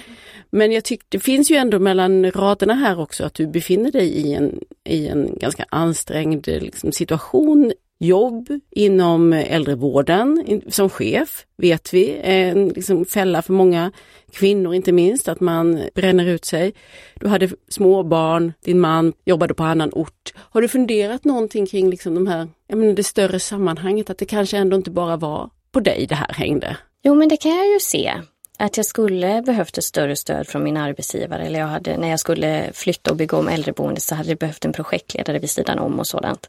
Men 0.50 0.72
jag 0.72 0.84
tycker 0.84 1.06
det 1.08 1.20
finns 1.20 1.50
ju 1.50 1.56
ändå 1.56 1.78
mellan 1.78 2.30
raderna 2.30 2.74
här 2.74 3.00
också 3.00 3.24
att 3.24 3.34
du 3.34 3.46
befinner 3.46 3.92
dig 3.92 4.08
i 4.08 4.34
en, 4.34 4.60
i 4.84 5.08
en 5.08 5.38
ganska 5.38 5.64
ansträngd 5.68 6.46
liksom, 6.46 6.92
situation 6.92 7.72
jobb 7.98 8.48
inom 8.70 9.32
äldrevården 9.32 10.62
som 10.68 10.90
chef, 10.90 11.46
vet 11.56 11.94
vi, 11.94 12.18
är 12.22 12.46
en 12.46 12.68
liksom 12.68 13.04
fälla 13.04 13.42
för 13.42 13.52
många 13.52 13.92
kvinnor 14.32 14.74
inte 14.74 14.92
minst, 14.92 15.28
att 15.28 15.40
man 15.40 15.80
bränner 15.94 16.26
ut 16.26 16.44
sig. 16.44 16.74
Du 17.14 17.28
hade 17.28 17.50
småbarn, 17.68 18.52
din 18.64 18.80
man 18.80 19.12
jobbade 19.24 19.54
på 19.54 19.64
annan 19.64 19.90
ort. 19.92 20.34
Har 20.36 20.62
du 20.62 20.68
funderat 20.68 21.24
någonting 21.24 21.66
kring 21.66 21.90
liksom 21.90 22.14
de 22.14 22.26
här, 22.26 22.48
menar, 22.68 22.92
det 22.92 23.04
större 23.04 23.40
sammanhanget, 23.40 24.10
att 24.10 24.18
det 24.18 24.24
kanske 24.24 24.56
ändå 24.56 24.76
inte 24.76 24.90
bara 24.90 25.16
var 25.16 25.50
på 25.72 25.80
dig 25.80 26.06
det 26.08 26.14
här 26.14 26.32
hängde? 26.32 26.76
Jo, 27.02 27.14
men 27.14 27.28
det 27.28 27.36
kan 27.36 27.56
jag 27.56 27.66
ju 27.66 27.80
se. 27.80 28.12
Att 28.58 28.76
jag 28.76 28.86
skulle 28.86 29.42
behövt 29.42 29.78
ett 29.78 29.84
större 29.84 30.16
stöd 30.16 30.46
från 30.46 30.64
min 30.64 30.76
arbetsgivare 30.76 31.46
eller 31.46 31.58
jag 31.58 31.66
hade, 31.66 31.96
när 31.96 32.08
jag 32.08 32.20
skulle 32.20 32.70
flytta 32.72 33.10
och 33.10 33.16
bygga 33.16 33.36
om 33.36 33.48
äldreboendet 33.48 34.02
så 34.02 34.14
hade 34.14 34.28
jag 34.28 34.38
behövt 34.38 34.64
en 34.64 34.72
projektledare 34.72 35.38
vid 35.38 35.50
sidan 35.50 35.78
om 35.78 35.98
och 35.98 36.06
sådant. 36.06 36.48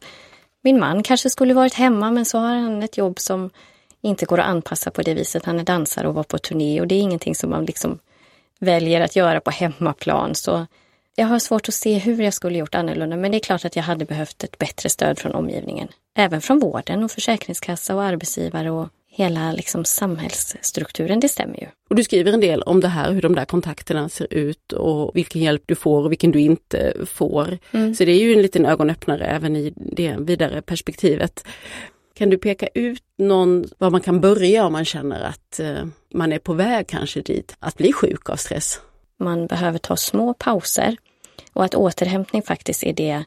Min 0.68 0.80
man 0.80 1.04
kanske 1.04 1.30
skulle 1.30 1.54
varit 1.54 1.74
hemma 1.74 2.12
men 2.12 2.26
så 2.26 2.38
har 2.38 2.56
han 2.56 2.84
ett 2.84 2.98
jobb 2.98 3.20
som 3.20 3.50
inte 4.02 4.26
går 4.26 4.40
att 4.40 4.46
anpassa 4.46 4.92
på 4.92 5.02
det 5.02 5.14
viset. 5.14 5.46
Han 5.46 5.60
är 5.60 5.64
dansare 5.64 6.08
och 6.08 6.14
var 6.14 6.24
på 6.24 6.38
turné 6.38 6.82
och 6.82 6.88
det 6.88 6.96
är 6.96 7.00
ingenting 7.00 7.36
som 7.36 7.50
man 7.50 7.66
liksom 7.66 8.00
väljer 8.60 9.02
att 9.02 9.16
göra 9.16 9.42
på 9.42 9.52
hemmaplan. 9.52 10.36
Så 10.36 10.66
jag 11.16 11.28
har 11.28 11.40
svårt 11.40 11.68
att 11.68 11.74
se 11.74 11.98
hur 11.98 12.22
jag 12.22 12.34
skulle 12.34 12.58
gjort 12.58 12.76
annorlunda 12.76 13.16
men 13.16 13.32
det 13.32 13.38
är 13.38 13.40
klart 13.40 13.66
att 13.66 13.76
jag 13.76 13.84
hade 13.84 14.06
behövt 14.06 14.44
ett 14.44 14.58
bättre 14.58 14.90
stöd 14.90 15.20
från 15.20 15.36
omgivningen. 15.36 15.88
Även 16.16 16.42
från 16.42 16.60
vården 16.60 17.04
och 17.04 17.12
försäkringskassa 17.12 17.96
och 17.96 18.04
arbetsgivare 18.04 18.72
och 18.72 18.90
hela 19.18 19.52
liksom 19.52 19.86
samhällsstrukturen, 19.86 21.20
det 21.20 21.30
stämmer 21.30 21.60
ju. 21.60 21.68
Och 21.90 21.96
du 21.96 22.04
skriver 22.04 22.34
en 22.34 22.40
del 22.40 22.62
om 22.62 22.80
det 22.80 22.88
här, 22.88 23.12
hur 23.12 23.22
de 23.22 23.36
där 23.36 23.46
kontakterna 23.46 24.10
ser 24.10 24.34
ut 24.34 24.74
och 24.74 25.16
vilken 25.16 25.42
hjälp 25.42 25.64
du 25.66 25.76
får 25.76 26.04
och 26.04 26.12
vilken 26.12 26.32
du 26.32 26.40
inte 26.40 26.94
får. 27.06 27.58
Mm. 27.72 27.96
Så 27.96 28.06
det 28.06 28.12
är 28.12 28.20
ju 28.20 28.34
en 28.34 28.42
liten 28.42 28.66
ögonöppnare 28.66 29.26
även 29.26 29.56
i 29.56 29.74
det 29.76 30.16
vidare 30.20 30.62
perspektivet. 30.62 31.48
Kan 32.14 32.30
du 32.30 32.38
peka 32.38 32.68
ut 32.74 33.04
någon, 33.18 33.66
var 33.78 33.90
man 33.90 34.02
kan 34.02 34.22
börja 34.22 34.66
om 34.66 34.74
man 34.74 34.86
känner 34.86 35.24
att 35.24 35.60
eh, 35.60 35.86
man 36.14 36.34
är 36.34 36.40
på 36.40 36.54
väg 36.54 36.88
kanske 36.88 37.22
dit, 37.22 37.56
att 37.60 37.78
bli 37.78 37.94
sjuk 37.94 38.30
av 38.30 38.36
stress? 38.36 38.80
Man 39.20 39.48
behöver 39.48 39.80
ta 39.80 39.98
små 39.98 40.34
pauser 40.34 40.98
och 41.54 41.66
att 41.66 41.76
återhämtning 41.76 42.42
faktiskt 42.42 42.84
är 42.84 42.94
det 42.94 43.24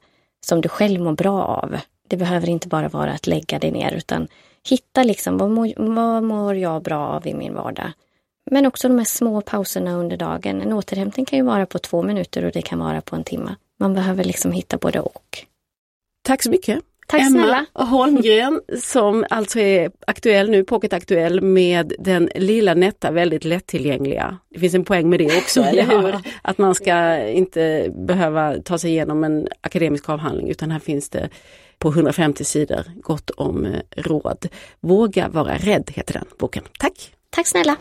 som 0.46 0.60
du 0.60 0.68
själv 0.68 1.00
mår 1.00 1.12
bra 1.12 1.44
av. 1.44 1.76
Det 2.10 2.16
behöver 2.16 2.48
inte 2.48 2.68
bara 2.68 2.88
vara 2.88 3.12
att 3.12 3.26
lägga 3.26 3.58
dig 3.58 3.70
ner 3.70 3.92
utan 3.92 4.28
hitta 4.68 5.02
liksom 5.02 5.38
vad 5.38 5.50
mår, 5.50 5.72
vad 5.76 6.22
mår 6.22 6.54
jag 6.54 6.82
bra 6.82 7.06
av 7.06 7.26
i 7.26 7.34
min 7.34 7.54
vardag. 7.54 7.92
Men 8.50 8.66
också 8.66 8.88
de 8.88 8.98
här 8.98 9.04
små 9.04 9.40
pauserna 9.40 9.96
under 9.96 10.16
dagen. 10.16 10.60
En 10.60 10.72
återhämtning 10.72 11.26
kan 11.26 11.38
ju 11.38 11.44
vara 11.44 11.66
på 11.66 11.78
två 11.78 12.02
minuter 12.02 12.44
och 12.44 12.52
det 12.52 12.62
kan 12.62 12.78
vara 12.78 13.00
på 13.00 13.16
en 13.16 13.24
timme. 13.24 13.56
Man 13.78 13.94
behöver 13.94 14.24
liksom 14.24 14.52
hitta 14.52 14.76
både 14.76 15.00
och. 15.00 15.38
Tack 16.22 16.42
så 16.42 16.50
mycket. 16.50 16.80
Tack 17.06 17.20
Emma 17.20 17.30
snälla. 17.30 17.66
Holmgren 17.72 18.60
som 18.82 19.24
alltså 19.30 19.58
är 19.58 19.90
aktuell 20.06 20.50
nu, 20.50 20.64
Pocket 20.64 20.92
Aktuell 20.92 21.40
med 21.40 21.92
den 21.98 22.30
lilla 22.34 22.74
nätta 22.74 23.10
väldigt 23.10 23.44
lättillgängliga. 23.44 24.38
Det 24.50 24.60
finns 24.60 24.74
en 24.74 24.84
poäng 24.84 25.10
med 25.10 25.18
det 25.18 25.38
också, 25.38 25.60
eller 25.64 25.84
hur? 25.84 26.14
Att 26.42 26.58
man 26.58 26.74
ska 26.74 27.26
inte 27.26 27.92
behöva 27.94 28.56
ta 28.64 28.78
sig 28.78 28.90
igenom 28.90 29.24
en 29.24 29.48
akademisk 29.60 30.08
avhandling 30.08 30.48
utan 30.48 30.70
här 30.70 30.78
finns 30.78 31.08
det 31.08 31.28
på 31.80 31.88
150 31.88 32.44
sidor 32.44 32.84
gott 33.02 33.30
om 33.30 33.66
eh, 33.66 33.80
råd. 33.96 34.46
Våga 34.80 35.28
vara 35.28 35.56
rädd 35.56 35.90
heter 35.94 36.12
den 36.12 36.24
boken. 36.38 36.64
Tack! 36.78 37.12
Tack 37.30 37.46
snälla! 37.46 37.76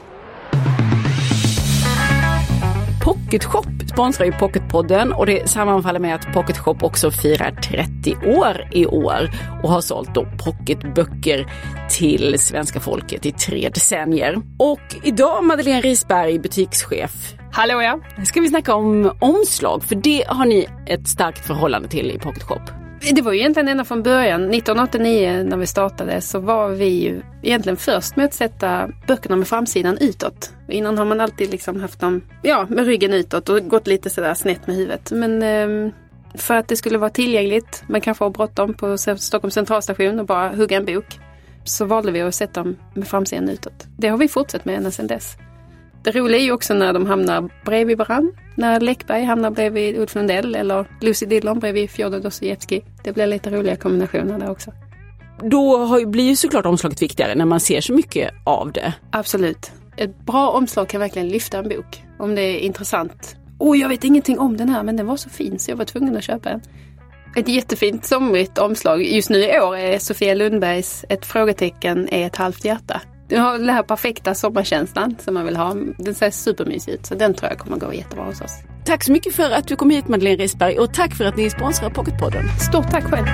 Pocket 3.03 3.43
Shop 3.43 3.63
sponsrar 3.91 4.25
ju 4.25 4.31
Pocketpodden 4.31 5.13
och 5.13 5.25
det 5.25 5.49
sammanfaller 5.49 5.99
med 5.99 6.15
att 6.15 6.33
Pocket 6.33 6.57
Shop 6.57 6.77
också 6.81 7.11
firar 7.11 7.51
30 7.51 8.15
år 8.25 8.69
i 8.71 8.85
år 8.85 9.29
och 9.63 9.69
har 9.69 9.81
sålt 9.81 10.13
då 10.13 10.27
pocketböcker 10.45 11.51
till 11.89 12.39
svenska 12.39 12.79
folket 12.79 13.25
i 13.25 13.31
tre 13.31 13.69
decennier. 13.69 14.41
Och 14.59 14.95
idag 15.03 15.43
Madeleine 15.43 15.81
Risberg, 15.81 16.39
butikschef. 16.39 17.35
Hallå 17.51 17.81
ja! 17.81 17.99
Ska 18.25 18.41
vi 18.41 18.49
snacka 18.49 18.75
om 18.75 19.11
omslag, 19.19 19.83
för 19.83 19.95
det 19.95 20.23
har 20.27 20.45
ni 20.45 20.67
ett 20.87 21.07
starkt 21.07 21.47
förhållande 21.47 21.89
till 21.89 22.11
i 22.11 22.19
Pocket 22.19 22.43
Shop. 22.43 22.78
Det 23.01 23.21
var 23.21 23.31
ju 23.31 23.39
egentligen 23.39 23.67
ända 23.67 23.83
från 23.83 24.03
början, 24.03 24.41
1989 24.41 25.43
när 25.43 25.57
vi 25.57 25.67
startade, 25.67 26.21
så 26.21 26.39
var 26.39 26.69
vi 26.69 26.85
ju 26.85 27.21
egentligen 27.43 27.77
först 27.77 28.15
med 28.15 28.25
att 28.25 28.33
sätta 28.33 28.89
böckerna 29.07 29.35
med 29.35 29.47
framsidan 29.47 29.97
utåt. 29.97 30.53
Innan 30.69 30.97
har 30.97 31.05
man 31.05 31.21
alltid 31.21 31.51
liksom 31.51 31.81
haft 31.81 31.99
dem 31.99 32.21
ja, 32.41 32.67
med 32.69 32.85
ryggen 32.85 33.13
utåt 33.13 33.49
och 33.49 33.67
gått 33.69 33.87
lite 33.87 34.09
sådär 34.09 34.33
snett 34.33 34.67
med 34.67 34.75
huvudet. 34.75 35.11
Men 35.11 35.43
eh, 35.43 35.93
för 36.35 36.53
att 36.53 36.67
det 36.67 36.75
skulle 36.75 36.97
vara 36.97 37.09
tillgängligt, 37.09 37.83
man 37.87 38.01
kanske 38.01 38.23
har 38.23 38.29
bråttom 38.29 38.73
på 38.73 38.97
Stockholms 38.97 39.53
centralstation 39.53 40.19
och 40.19 40.25
bara 40.25 40.49
hugga 40.49 40.77
en 40.77 40.85
bok, 40.85 41.19
så 41.63 41.85
valde 41.85 42.11
vi 42.11 42.21
att 42.21 42.35
sätta 42.35 42.63
dem 42.63 42.77
med 42.93 43.07
framsidan 43.07 43.49
utåt. 43.49 43.87
Det 43.97 44.07
har 44.07 44.17
vi 44.17 44.27
fortsatt 44.27 44.65
med 44.65 44.75
ända 44.75 44.91
sedan 44.91 45.07
dess. 45.07 45.37
Det 46.03 46.11
roliga 46.11 46.39
är 46.39 46.43
ju 46.43 46.51
också 46.51 46.73
när 46.73 46.93
de 46.93 47.05
hamnar 47.05 47.49
bredvid 47.65 47.97
varann. 47.97 48.33
När 48.55 48.79
Läckberg 48.79 49.23
hamnar 49.23 49.51
bredvid 49.51 49.97
Ulf 49.97 50.15
Lundell 50.15 50.55
eller 50.55 50.85
Lucy 51.01 51.25
Dillon 51.25 51.59
bredvid 51.59 51.89
Fjodor 51.89 52.19
Dostojevskij. 52.19 52.85
Det 53.03 53.13
blir 53.13 53.27
lite 53.27 53.49
roliga 53.49 53.75
kombinationer 53.75 54.39
där 54.39 54.51
också. 54.51 54.71
Då 55.43 56.05
blir 56.05 56.29
ju 56.29 56.35
såklart 56.35 56.65
omslaget 56.65 57.01
viktigare 57.01 57.35
när 57.35 57.45
man 57.45 57.59
ser 57.59 57.81
så 57.81 57.93
mycket 57.93 58.31
av 58.43 58.71
det. 58.71 58.93
Absolut. 59.11 59.71
Ett 59.97 60.25
bra 60.25 60.49
omslag 60.49 60.89
kan 60.89 60.99
verkligen 60.99 61.29
lyfta 61.29 61.57
en 61.57 61.69
bok. 61.69 62.03
Om 62.19 62.35
det 62.35 62.41
är 62.41 62.59
intressant. 62.59 63.35
Åh, 63.59 63.71
oh, 63.71 63.79
jag 63.79 63.89
vet 63.89 64.03
ingenting 64.03 64.39
om 64.39 64.57
den 64.57 64.69
här 64.69 64.83
men 64.83 64.97
den 64.97 65.05
var 65.05 65.17
så 65.17 65.29
fin 65.29 65.59
så 65.59 65.71
jag 65.71 65.75
var 65.75 65.85
tvungen 65.85 66.17
att 66.17 66.23
köpa 66.23 66.49
den. 66.49 66.61
Ett 67.35 67.47
jättefint 67.47 68.05
somrigt 68.05 68.57
omslag 68.57 69.03
just 69.03 69.29
nu 69.29 69.43
i 69.43 69.59
år 69.59 69.77
är 69.77 69.99
Sofia 69.99 70.33
Lundbergs 70.33 71.05
Ett 71.09 71.25
frågetecken 71.25 72.09
är 72.09 72.25
ett 72.25 72.35
halvt 72.35 72.65
hjärta. 72.65 73.01
Du 73.29 73.37
har 73.37 73.57
den 73.57 73.69
här 73.69 73.83
perfekta 73.83 74.35
sommarkänslan 74.35 75.15
som 75.19 75.33
man 75.33 75.45
vill 75.45 75.55
ha. 75.55 75.75
Den 75.97 76.15
ser 76.15 76.31
supermysig 76.31 76.91
ut 76.91 77.05
så 77.05 77.15
den 77.15 77.33
tror 77.33 77.49
jag 77.49 77.59
kommer 77.59 77.77
gå 77.77 77.93
jättebra 77.93 78.25
hos 78.25 78.41
oss. 78.41 78.51
Tack 78.85 79.03
så 79.03 79.11
mycket 79.11 79.35
för 79.35 79.51
att 79.51 79.67
du 79.67 79.75
kom 79.75 79.89
hit 79.89 80.07
Madeleine 80.07 80.43
Risberg 80.43 80.79
och 80.79 80.93
tack 80.93 81.15
för 81.15 81.25
att 81.25 81.37
ni 81.37 81.49
sponsrar 81.49 81.89
Pocketpodden. 81.89 82.43
Stort 82.59 82.91
tack 82.91 83.03
själv. 83.03 83.25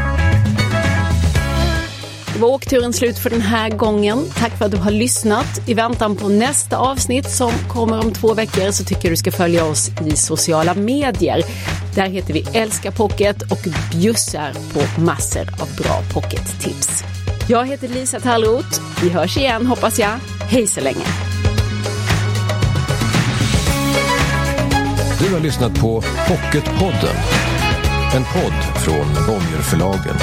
Det 2.33 2.41
var 2.41 2.49
åkturen 2.49 2.93
slut 2.93 3.17
för 3.17 3.29
den 3.29 3.41
här 3.41 3.69
gången. 3.69 4.17
Tack 4.37 4.57
för 4.57 4.65
att 4.65 4.71
du 4.71 4.77
har 4.77 4.91
lyssnat. 4.91 5.69
I 5.69 5.73
väntan 5.73 6.15
på 6.15 6.29
nästa 6.29 6.77
avsnitt 6.77 7.29
som 7.29 7.51
kommer 7.69 7.99
om 7.99 8.13
två 8.13 8.33
veckor 8.33 8.71
så 8.71 8.83
tycker 8.83 9.05
jag 9.05 9.11
du 9.11 9.17
ska 9.17 9.31
följa 9.31 9.65
oss 9.65 9.89
i 10.05 10.11
sociala 10.11 10.73
medier. 10.73 11.41
Där 11.95 12.07
heter 12.07 12.33
vi 12.33 12.45
Älska 12.53 12.91
Pocket 12.91 13.41
och 13.41 13.67
bjussar 13.91 14.53
på 14.53 15.01
massor 15.01 15.41
av 15.41 15.75
bra 15.75 16.01
pockettips. 16.13 17.03
Jag 17.47 17.65
heter 17.65 17.87
Lisa 17.87 18.19
Tallroth. 18.19 18.81
Vi 19.03 19.09
hörs 19.09 19.37
igen 19.37 19.65
hoppas 19.65 19.99
jag. 19.99 20.19
Hej 20.41 20.67
så 20.67 20.81
länge! 20.81 21.05
Du 25.19 25.33
har 25.33 25.39
lyssnat 25.39 25.79
på 25.79 26.01
Pocketpodden. 26.01 27.15
En 28.15 28.23
podd 28.23 28.83
från 28.83 29.25
Bonnierförlagen. 29.27 30.15